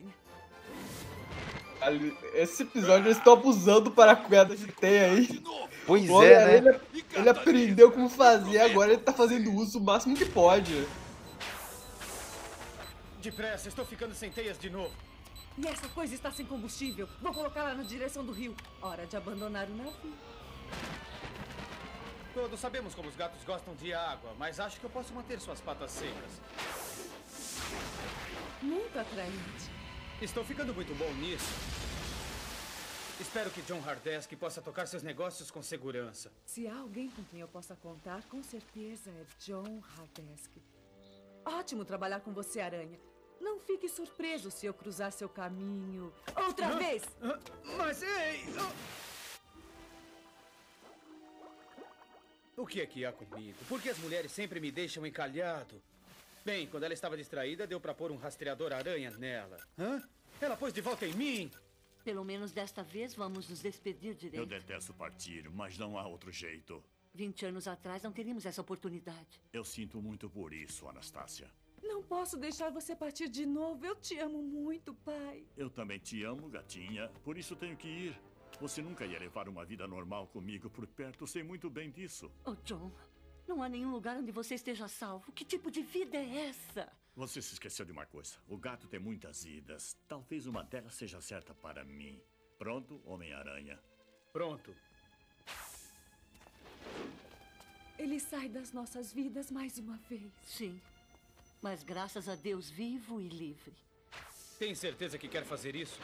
[2.33, 5.43] Esse episódio eles estão abusando para a queda de teia aí.
[5.85, 6.57] Pois é, né?
[6.57, 10.85] Ele, ele aprendeu como fazer, agora ele tá fazendo uso o máximo que pode.
[13.21, 14.91] Depressa, estou ficando sem teias de novo.
[15.57, 17.07] E essa coisa está sem combustível.
[17.21, 18.55] Vou colocá-la na direção do rio.
[18.81, 20.13] Hora de abandonar o navio.
[22.33, 25.61] Todos sabemos como os gatos gostam de água, mas acho que eu posso manter suas
[25.61, 26.41] patas secas.
[28.61, 29.69] Muito atraente.
[30.19, 31.53] Estou ficando muito bom nisso.
[33.19, 36.31] Espero que John Hardesk possa tocar seus negócios com segurança.
[36.45, 40.51] Se há alguém com quem eu possa contar, com certeza é John Hardesk.
[41.45, 42.99] Ótimo trabalhar com você, Aranha.
[43.43, 46.13] Não fique surpreso se eu cruzar seu caminho
[46.47, 46.77] outra Hã?
[46.77, 47.03] vez.
[47.21, 47.37] Hã?
[47.77, 48.45] Mas ei!
[52.55, 53.57] O que é que há comigo?
[53.67, 55.81] Por que as mulheres sempre me deixam encalhado?
[56.45, 59.59] Bem, quando ela estava distraída, deu pra pôr um rastreador aranha nela.
[59.77, 60.01] Hã?
[60.39, 61.51] Ela pôs de volta em mim.
[62.03, 64.45] Pelo menos desta vez vamos nos despedir Eu direito.
[64.45, 66.81] detesto partir, mas não há outro jeito.
[67.13, 69.41] 20 anos atrás não teríamos essa oportunidade.
[69.51, 71.49] Eu sinto muito por isso, Anastácia.
[71.93, 73.85] Não posso deixar você partir de novo.
[73.85, 75.45] Eu te amo muito, pai.
[75.55, 78.19] Eu também te amo, gatinha, por isso tenho que ir.
[78.59, 82.31] Você nunca ia levar uma vida normal comigo por perto, sei muito bem disso.
[82.45, 82.91] Oh, John,
[83.47, 85.31] não há nenhum lugar onde você esteja salvo.
[85.33, 86.91] Que tipo de vida é essa?
[87.15, 88.37] Você se esqueceu de uma coisa.
[88.47, 89.95] O gato tem muitas idas.
[90.07, 92.19] Talvez uma delas seja certa para mim.
[92.57, 93.79] Pronto, Homem-Aranha?
[94.31, 94.75] Pronto.
[97.99, 100.33] Ele sai das nossas vidas mais uma vez.
[100.41, 100.81] Sim.
[101.63, 103.73] Mas graças a Deus vivo e livre.
[104.59, 105.97] Tem certeza que quer fazer isso?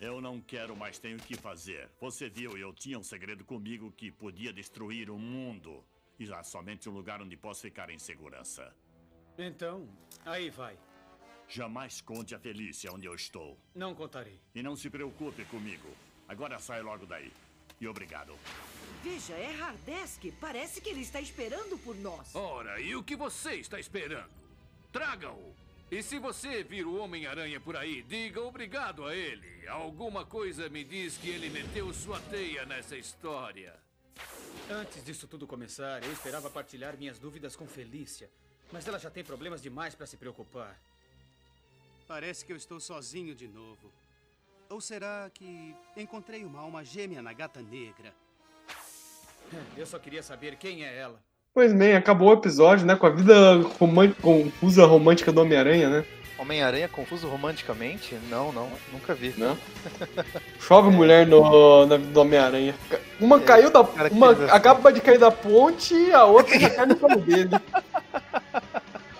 [0.00, 1.90] Eu não quero, mas tenho que fazer.
[2.00, 5.84] Você viu, eu tinha um segredo comigo que podia destruir o mundo.
[6.18, 8.74] E há somente um lugar onde posso ficar em segurança.
[9.36, 9.86] Então,
[10.24, 10.78] aí vai.
[11.48, 13.58] Jamais conte a Felícia onde eu estou.
[13.74, 14.40] Não contarei.
[14.54, 15.88] E não se preocupe comigo.
[16.26, 17.30] Agora sai logo daí.
[17.78, 18.34] E obrigado.
[19.02, 20.32] Veja, é Hardesk.
[20.40, 22.34] Parece que ele está esperando por nós.
[22.34, 24.43] Ora, e o que você está esperando?
[24.94, 25.52] Traga-o!
[25.90, 29.66] E se você vir o Homem-Aranha por aí, diga obrigado a ele.
[29.66, 33.74] Alguma coisa me diz que ele meteu sua teia nessa história.
[34.70, 38.30] Antes disso tudo começar, eu esperava partilhar minhas dúvidas com Felícia.
[38.70, 40.78] Mas ela já tem problemas demais para se preocupar.
[42.06, 43.92] Parece que eu estou sozinho de novo.
[44.70, 48.14] Ou será que encontrei uma alma gêmea na gata negra?
[49.76, 51.20] Eu só queria saber quem é ela.
[51.54, 52.96] Pois bem, acabou o episódio, né?
[52.96, 56.04] Com a vida romântica, confusa romântica do Homem-Aranha, né?
[56.36, 58.18] Homem-Aranha confuso romanticamente?
[58.28, 59.32] Não, não, nunca vi.
[59.38, 59.56] Não?
[60.58, 62.74] Chove mulher no, na vida do Homem-Aranha.
[63.20, 63.82] Uma caiu da.
[64.10, 67.50] Uma acaba de cair da ponte e a outra já cai no colo dele.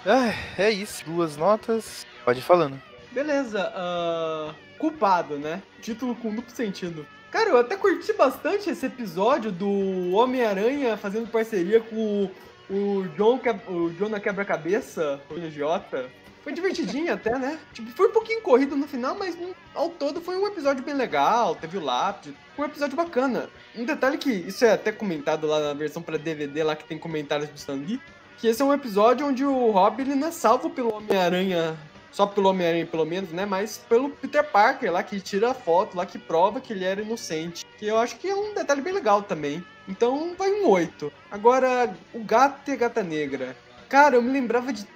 [0.06, 1.02] Ah, é isso.
[1.06, 2.06] Duas notas.
[2.26, 2.78] Pode ir falando.
[3.10, 5.62] Beleza, ah, culpado, né?
[5.80, 7.06] Título com duplo sentido.
[7.34, 12.30] Cara, eu até curti bastante esse episódio do Homem-Aranha fazendo parceria com
[12.70, 16.08] o, John, o John na quebra-cabeça, o idiota.
[16.44, 17.58] Foi divertidinho até, né?
[17.72, 19.36] Tipo, foi um pouquinho corrido no final, mas
[19.74, 23.50] ao todo foi um episódio bem legal, teve o lápis, foi um episódio bacana.
[23.74, 26.96] Um detalhe que isso é até comentado lá na versão pra DVD, lá que tem
[26.96, 28.00] comentários do Stan Lee,
[28.38, 31.76] que esse é um episódio onde o Rob ele não é salvo pelo Homem-Aranha,
[32.14, 33.44] só pelo Homem-Aranha pelo menos, né?
[33.44, 37.02] Mas pelo Peter Parker lá, que tira a foto lá, que prova que ele era
[37.02, 37.66] inocente.
[37.76, 39.64] Que eu acho que é um detalhe bem legal também.
[39.88, 41.12] Então vai um 8.
[41.28, 43.56] Agora, o gato e a gata negra.
[43.88, 44.86] Cara, eu me lembrava de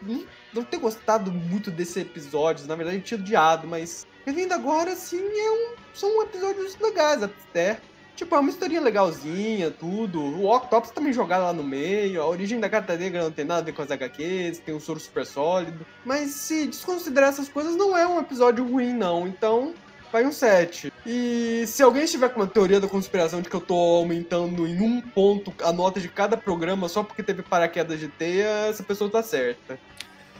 [0.54, 2.66] não- ter gostado muito desse episódio.
[2.68, 7.80] Na verdade, eu tinha odiado, mas revendo agora, assim, é um, são episódios legais até.
[8.18, 10.20] Tipo, é uma historinha legalzinha, tudo.
[10.20, 12.20] O Octopus também jogado lá no meio.
[12.20, 14.80] A origem da Gata Negra não tem nada a ver com as HQs, tem um
[14.80, 15.86] soro super sólido.
[16.04, 19.28] Mas se desconsiderar essas coisas, não é um episódio ruim, não.
[19.28, 19.72] Então,
[20.10, 20.92] vai um 7.
[21.06, 24.82] E se alguém estiver com uma teoria da conspiração de que eu tô aumentando em
[24.82, 29.08] um ponto a nota de cada programa só porque teve paraquedas de teia, essa pessoa
[29.08, 29.78] tá certa.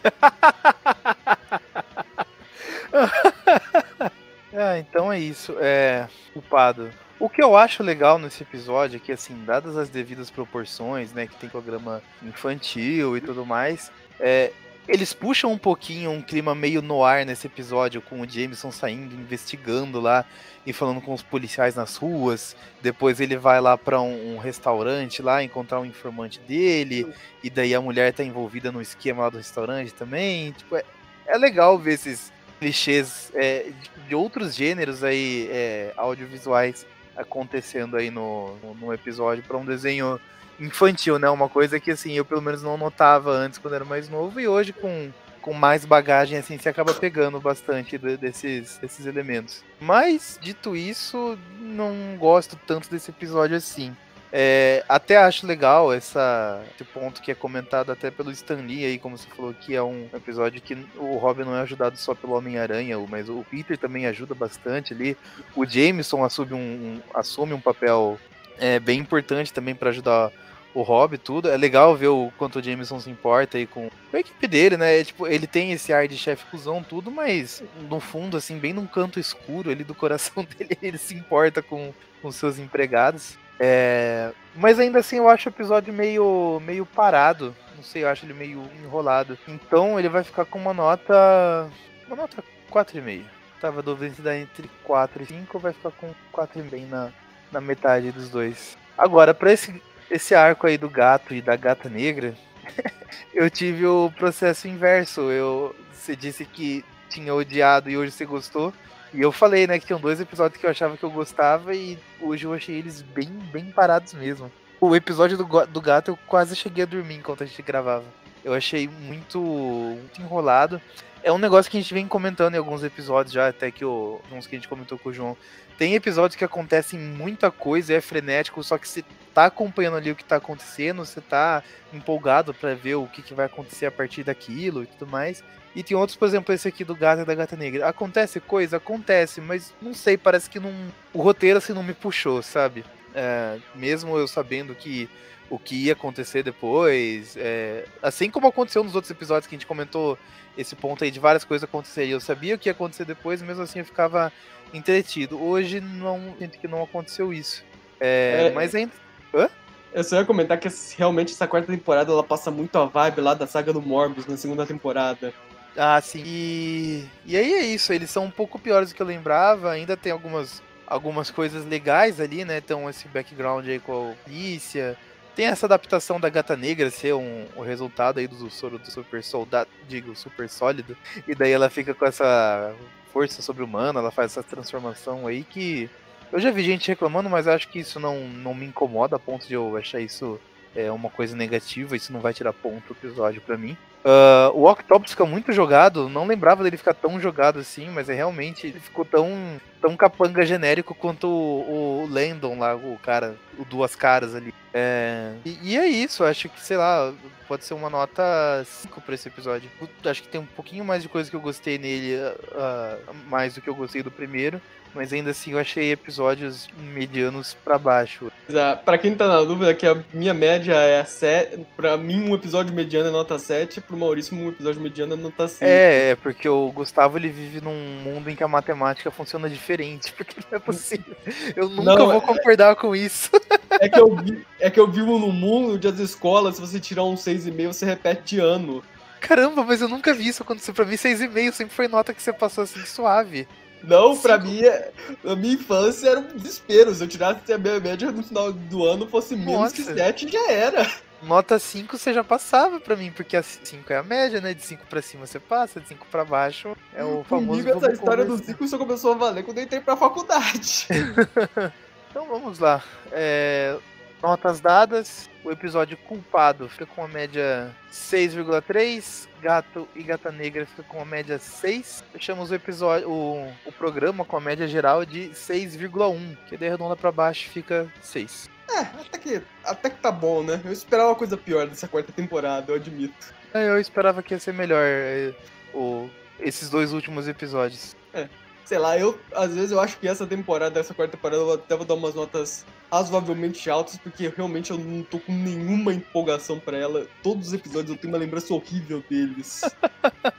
[4.61, 5.55] Ah, então é isso.
[5.61, 6.09] É.
[6.33, 6.91] Culpado.
[7.21, 11.27] O que eu acho legal nesse episódio é que, assim, dadas as devidas proporções, né,
[11.27, 13.91] que tem programa infantil e tudo mais,
[14.21, 14.53] é,
[14.87, 19.17] eles puxam um pouquinho um clima meio no ar nesse episódio, com o Jameson saindo,
[19.17, 20.25] investigando lá
[20.65, 22.55] e falando com os policiais nas ruas.
[22.81, 27.13] Depois ele vai lá pra um, um restaurante lá encontrar um informante dele,
[27.43, 30.53] e daí a mulher tá envolvida no esquema lá do restaurante também.
[30.53, 30.85] Tipo, é,
[31.27, 36.87] é legal ver esses clichês é, de- de outros gêneros aí é, audiovisuais
[37.19, 40.21] acontecendo aí no, no, episódio para um desenho
[40.59, 41.29] infantil, né?
[41.29, 44.49] Uma coisa que assim eu pelo menos não notava antes quando era mais novo e
[44.49, 45.11] hoje com,
[45.43, 49.63] com mais bagagem assim você acaba pegando bastante de- desses, desses elementos.
[49.81, 53.97] Mas dito isso, não gosto tanto desse episódio assim.
[54.31, 58.99] É, até acho legal essa, esse ponto que é comentado até pelo Stan Lee aí,
[58.99, 62.35] como você falou, que é um episódio que o Robin não é ajudado só pelo
[62.35, 65.17] Homem-Aranha, mas o Peter também ajuda bastante ali.
[65.57, 68.19] O Jameson assume um, um- assume um papel
[68.59, 70.31] é, bem importante também para ajudar
[70.75, 71.49] o Rob e tudo.
[71.49, 74.77] É legal ver o quanto o Jameson se importa aí com com a equipe dele,
[74.79, 75.01] né?
[75.01, 78.73] É, tipo, ele tem esse ar de chefe cuzão, tudo, mas no fundo, assim, bem
[78.73, 81.93] num canto escuro ali do coração dele, ele se importa com,
[82.23, 83.37] com seus empregados.
[83.59, 87.55] É, mas ainda assim eu acho o episódio meio, meio parado.
[87.77, 89.39] Não sei, eu acho ele meio enrolado.
[89.47, 91.71] Então ele vai ficar com uma nota.
[92.07, 93.25] Uma nota 4,5.
[93.61, 97.11] Tava dúvida se dá entre 4 e 5, vai ficar com 4,5 na,
[97.51, 98.77] na metade dos dois.
[98.97, 102.35] Agora, pra esse, esse arco aí do gato e da gata negra,
[103.35, 105.23] eu tive o processo inverso.
[105.23, 108.73] Eu, você disse que tinha odiado e hoje você gostou.
[109.13, 111.99] E eu falei, né, que tinham dois episódios que eu achava que eu gostava e
[112.21, 114.51] hoje eu achei eles bem, bem parados mesmo.
[114.81, 118.05] O episódio do, do gato eu quase cheguei a dormir enquanto a gente gravava.
[118.45, 120.81] Eu achei muito, muito enrolado.
[121.23, 124.21] É um negócio que a gente vem comentando em alguns episódios já, até que o,
[124.33, 125.37] uns que a gente comentou com o João.
[125.77, 130.17] Tem episódios que acontecem muita coisa, é frenético, só que você tá acompanhando ali o
[130.17, 131.63] que tá acontecendo, você tá
[131.93, 135.45] empolgado para ver o que, que vai acontecer a partir daquilo e tudo mais.
[135.77, 137.89] E tem outros, por exemplo, esse aqui do Gato e da Gata Negra.
[137.89, 138.79] Acontece coisa?
[138.79, 140.73] Acontece, mas não sei, parece que não,
[141.13, 142.85] o roteiro assim não me puxou, sabe?
[143.15, 145.09] É, mesmo eu sabendo que
[145.51, 149.67] o que ia acontecer depois, é, assim como aconteceu nos outros episódios que a gente
[149.67, 150.19] comentou
[150.57, 152.17] esse ponto aí de várias coisas aconteceriam.
[152.17, 154.33] Eu sabia o que ia acontecer depois, mesmo assim eu ficava
[154.75, 155.41] entretido.
[155.43, 157.65] Hoje não sinto que não aconteceu isso.
[158.01, 158.51] É, É.
[158.53, 158.93] mas ainda.
[159.35, 159.49] Hã?
[159.93, 160.69] Eu só ia comentar que
[160.99, 164.37] realmente essa quarta temporada ela passa muito a vibe lá da saga do Morbius na
[164.37, 165.33] segunda temporada.
[165.77, 166.23] Ah, sim.
[166.27, 169.97] E, e aí é isso, eles são um pouco piores do que eu lembrava, ainda
[169.97, 172.59] tem algumas, algumas coisas legais ali, né?
[172.59, 174.97] Então esse background aí com a polícia.
[175.39, 179.23] Tem essa adaptação da gata negra ser um, o resultado aí do soro do super
[179.23, 180.97] soldado, digo, super sólido.
[181.29, 182.75] E daí ela fica com essa
[183.13, 185.89] força sobre-humana, ela faz essa transformação aí que.
[186.33, 189.47] Eu já vi gente reclamando, mas acho que isso não, não me incomoda a ponto
[189.47, 190.41] de eu achar isso
[190.75, 193.77] é, uma coisa negativa, isso não vai tirar ponto do episódio pra mim.
[194.05, 198.15] Ah, o Octopus fica muito jogado, não lembrava dele ficar tão jogado assim, mas é
[198.15, 203.65] realmente, ele ficou tão, tão capanga genérico quanto o, o Landon lá, o cara, o
[203.65, 204.55] Duas Caras ali.
[204.73, 207.13] É, e, e é isso, acho que, sei lá,
[207.47, 208.23] pode ser uma nota
[208.65, 209.71] 5 pra esse episódio.
[210.05, 212.17] Acho que tem um pouquinho mais de coisa que eu gostei nele,
[212.55, 212.97] ah,
[213.29, 214.61] mais do que eu gostei do primeiro,
[214.95, 218.33] mas ainda assim eu achei episódios medianos pra baixo.
[218.55, 221.67] Ah, Pra quem tá na dúvida, que a minha média é 7.
[221.77, 225.47] Pra mim, um episódio mediano é nota 7, pro Maurício, um episódio mediano é nota
[225.47, 225.65] 5.
[225.65, 229.68] É, é, porque o Gustavo ele vive num mundo em que a matemática funciona diferente,
[230.17, 231.15] porque não é possível.
[231.57, 233.31] Eu nunca Não, vou é- concordar com isso.
[233.81, 234.17] É que eu,
[234.59, 237.85] é que eu vivo num mundo onde as escolas, se você tirar um 6,5, você
[237.87, 238.83] repete de ano.
[239.21, 240.73] Caramba, mas eu nunca vi isso acontecer.
[240.73, 243.47] Pra mim, 6,5 sempre foi nota que você passou assim suave.
[243.85, 244.91] Não, pra mim, é-
[245.23, 246.93] na minha infância era um desespero.
[246.93, 249.95] Se eu tirasse a minha média no final do ano fosse menos que Nossa.
[249.95, 250.91] 7, já era.
[251.23, 254.55] Nota 5 você já passava pra mim, porque a 5 é a média, né?
[254.55, 257.63] De 5 pra cima você passa, de 5 pra baixo é o famoso.
[257.63, 258.53] Comigo, essa história do conversar.
[258.53, 260.87] 5 só começou a valer quando eu entrei pra faculdade.
[262.11, 262.83] Então vamos lá.
[263.13, 263.77] É,
[264.23, 265.31] Notas dadas.
[265.45, 269.29] O episódio culpado fica com a média 6,3.
[269.41, 272.03] Gato e Gata Negra fica com a média 6.
[272.13, 276.37] Fechamos o episódio, o, o programa com a média geral de 6,1.
[276.49, 278.51] Que daí arredonda pra baixo fica 6.
[278.71, 280.61] É, até que, até que tá bom, né?
[280.65, 283.35] Eu esperava uma coisa pior dessa quarta temporada, eu admito.
[283.55, 285.33] É, Eu esperava que ia ser melhor é,
[285.73, 286.09] o,
[286.39, 287.97] esses dois últimos episódios.
[288.13, 288.29] É,
[288.65, 291.75] sei lá, eu às vezes eu acho que essa temporada, essa quarta temporada, eu até
[291.75, 296.77] vou dar umas notas razoavelmente altas, porque realmente eu não tô com nenhuma empolgação pra
[296.77, 297.07] ela.
[297.23, 299.63] Todos os episódios eu tenho uma lembrança horrível deles.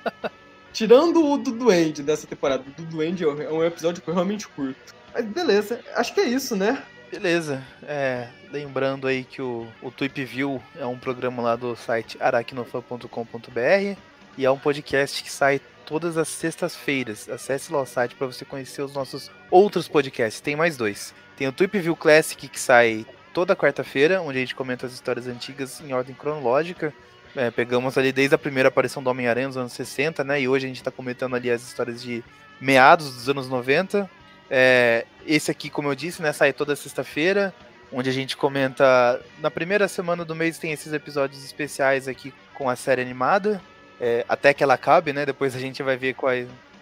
[0.71, 2.63] Tirando o do Duende dessa temporada.
[2.65, 4.95] O do Duende é um episódio que eu realmente curto.
[5.13, 6.83] Mas beleza, acho que é isso, né?
[7.11, 7.63] Beleza.
[7.83, 13.97] É, lembrando aí que o, o Tweep View é um programa lá do site aracnofan.com.br
[14.37, 17.27] e é um podcast que sai todas as sextas-feiras.
[17.27, 20.39] Acesse lá o site para você conhecer os nossos outros podcasts.
[20.39, 21.13] Tem mais dois.
[21.35, 25.25] Tem o Tweep View Classic que sai toda quarta-feira, onde a gente comenta as histórias
[25.27, 26.93] antigas em ordem cronológica.
[27.35, 30.41] É, pegamos ali desde a primeira aparição do Homem-Aranha nos anos 60, né?
[30.41, 32.23] E hoje a gente tá comentando ali as histórias de
[32.61, 34.09] meados dos anos 90.
[34.49, 37.53] É, esse aqui, como eu disse, né, sai toda sexta-feira,
[37.91, 39.19] onde a gente comenta.
[39.39, 43.61] Na primeira semana do mês tem esses episódios especiais aqui com a série animada,
[44.01, 45.25] é, até que ela acabe, né?
[45.25, 46.33] Depois a gente vai ver qual,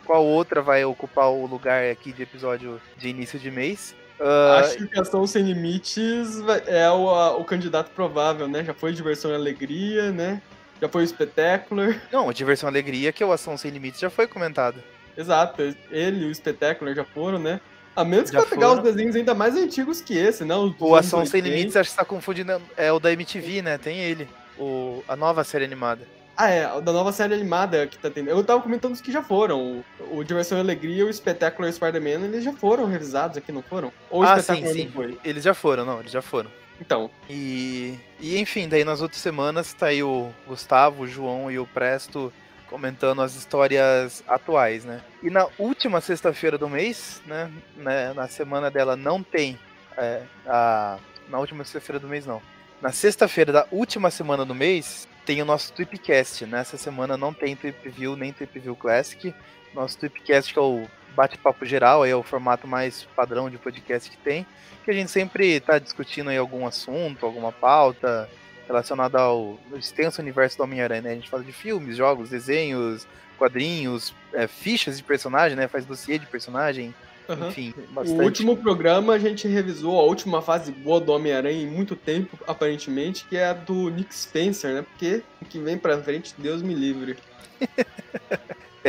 [0.06, 3.96] qual outra vai ocupar o lugar aqui de episódio de início de mês.
[4.20, 8.64] Ah, Acho que Ação Sem Limites é o, a- o candidato provável, né?
[8.64, 10.42] Já foi Diversão e Alegria, né?
[10.82, 12.02] Já foi o Spectacular.
[12.12, 14.82] Não, o Diversão e Alegria, que é o Ação Sem Limites, já foi comentado.
[15.18, 17.60] Exato, ele e o Spectacular já foram, né?
[17.96, 20.54] A menos que vai pegar os desenhos ainda mais antigos que esse, né?
[20.56, 21.48] O Ação Sem 80.
[21.48, 22.62] Limites, acho que você tá confundindo.
[22.78, 23.80] É o da MTV, né?
[23.80, 24.30] Tem ele.
[24.60, 26.08] O, a nova série animada.
[26.36, 28.30] Ah, é, o da nova série animada que tá tendo.
[28.30, 29.84] Eu tava comentando os que já foram.
[30.00, 33.92] O, o Diversão e Alegria e o Spider-Man, eles já foram revisados aqui, não foram?
[34.12, 34.86] Ou o ah, sim, sim.
[34.86, 35.18] não foi?
[35.26, 36.52] Eles já foram, não, eles já foram.
[36.80, 37.10] Então.
[37.28, 41.66] E, e enfim, daí nas outras semanas tá aí o Gustavo, o João e o
[41.66, 42.32] Presto
[42.70, 45.02] comentando as histórias atuais, né?
[45.24, 49.58] E na última sexta-feira do mês, né, né, na semana dela não tem
[49.98, 51.00] é, a
[51.30, 52.42] na última sexta-feira do mês não.
[52.82, 56.46] Na sexta-feira da última semana do mês tem o nosso Tweepcast.
[56.46, 59.34] Nessa semana não tem Tweep View nem Tweep View Classic.
[59.74, 60.88] Nosso Tweepcast que é o
[61.18, 64.46] bate-papo geral, é o formato mais padrão de podcast que tem,
[64.86, 68.30] que a gente sempre está discutindo aí algum assunto, alguma pauta,
[68.68, 71.12] relacionada ao extenso universo do Homem-Aranha, né?
[71.12, 73.08] A gente fala de filmes, jogos, desenhos,
[73.38, 75.68] quadrinhos, é, fichas de personagem, né?
[75.68, 76.94] Faz dossiê de personagem,
[77.30, 77.50] Uhum.
[77.50, 78.22] enfim, O bastante.
[78.22, 83.26] último programa a gente revisou a última fase boa do Homem-Aranha em muito tempo, aparentemente,
[83.26, 84.82] que é a do Nick Spencer, né?
[84.82, 87.18] Porque o que vem pra frente, Deus me livre.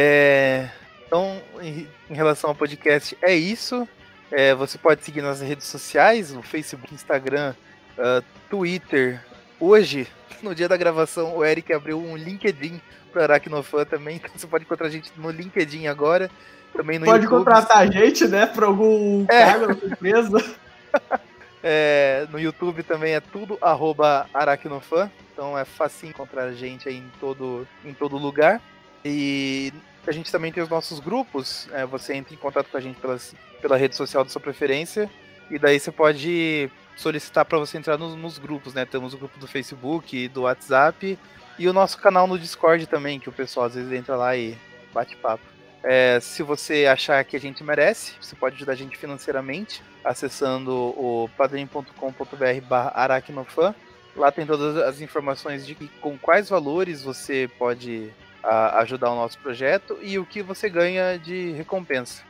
[0.01, 0.69] É,
[1.05, 3.89] então, em, em relação ao podcast, é isso.
[4.31, 7.53] É, você pode seguir nas redes sociais, no Facebook, Instagram,
[7.99, 9.21] ah, Twitter.
[9.61, 10.07] Hoje,
[10.43, 12.81] no dia da gravação, o Eric abriu um LinkedIn
[13.13, 16.31] para Aracnofan também, então você pode encontrar a gente no LinkedIn agora,
[16.75, 17.39] também no Pode YouTube.
[17.45, 18.47] contratar a gente, né?
[18.47, 19.45] Pra algum É.
[19.47, 20.57] cargo na empresa.
[21.61, 25.11] É, no YouTube também é tudo arroba Aracnofan.
[25.33, 28.63] Então é facinho encontrar a gente aí em todo, em todo lugar.
[29.05, 29.73] E
[30.07, 31.69] a gente também tem os nossos grupos.
[31.73, 35.11] é, você entra em contato com a gente pelas, pela rede social da sua preferência.
[35.51, 38.85] E daí você pode solicitar para você entrar nos, nos grupos, né?
[38.85, 41.19] Temos o grupo do Facebook, do WhatsApp
[41.59, 44.59] e o nosso canal no Discord também, que o pessoal às vezes entra lá e
[44.93, 45.45] bate papo.
[45.83, 50.73] É, se você achar que a gente merece, você pode ajudar a gente financeiramente acessando
[50.73, 53.75] o padrim.com.br barra aracnofan.
[54.17, 58.11] Lá tem todas as informações de com quais valores você pode
[58.43, 62.25] ah, ajudar o nosso projeto e o que você ganha de recompensa.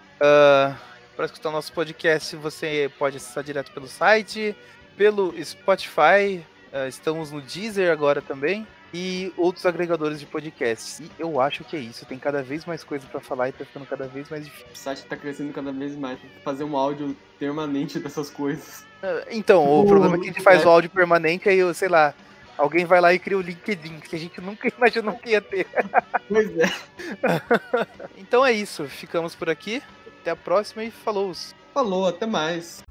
[1.19, 4.55] Para escutar o nosso podcast, você pode acessar direto pelo site,
[4.97, 8.65] pelo Spotify, ah, estamos no Deezer agora também
[8.95, 11.01] e outros agregadores de podcasts.
[11.01, 12.07] E eu acho que é isso.
[12.07, 14.69] Tem cada vez mais coisa para falar e tá ficando cada vez mais difícil.
[14.73, 16.21] O site tá crescendo cada vez mais.
[16.21, 18.85] Tem que fazer um áudio permanente dessas coisas.
[19.03, 21.89] Ah, Então, o problema é que a gente faz o áudio permanente, aí, eu, sei
[21.89, 22.15] lá,
[22.57, 25.67] alguém vai lá e cria o LinkedIn, que a gente nunca imaginou que ia ter.
[26.29, 26.73] Pois é.
[28.17, 29.83] então é isso, ficamos por aqui.
[30.29, 31.33] Até a próxima e falou!
[31.73, 32.83] Falou, até mais.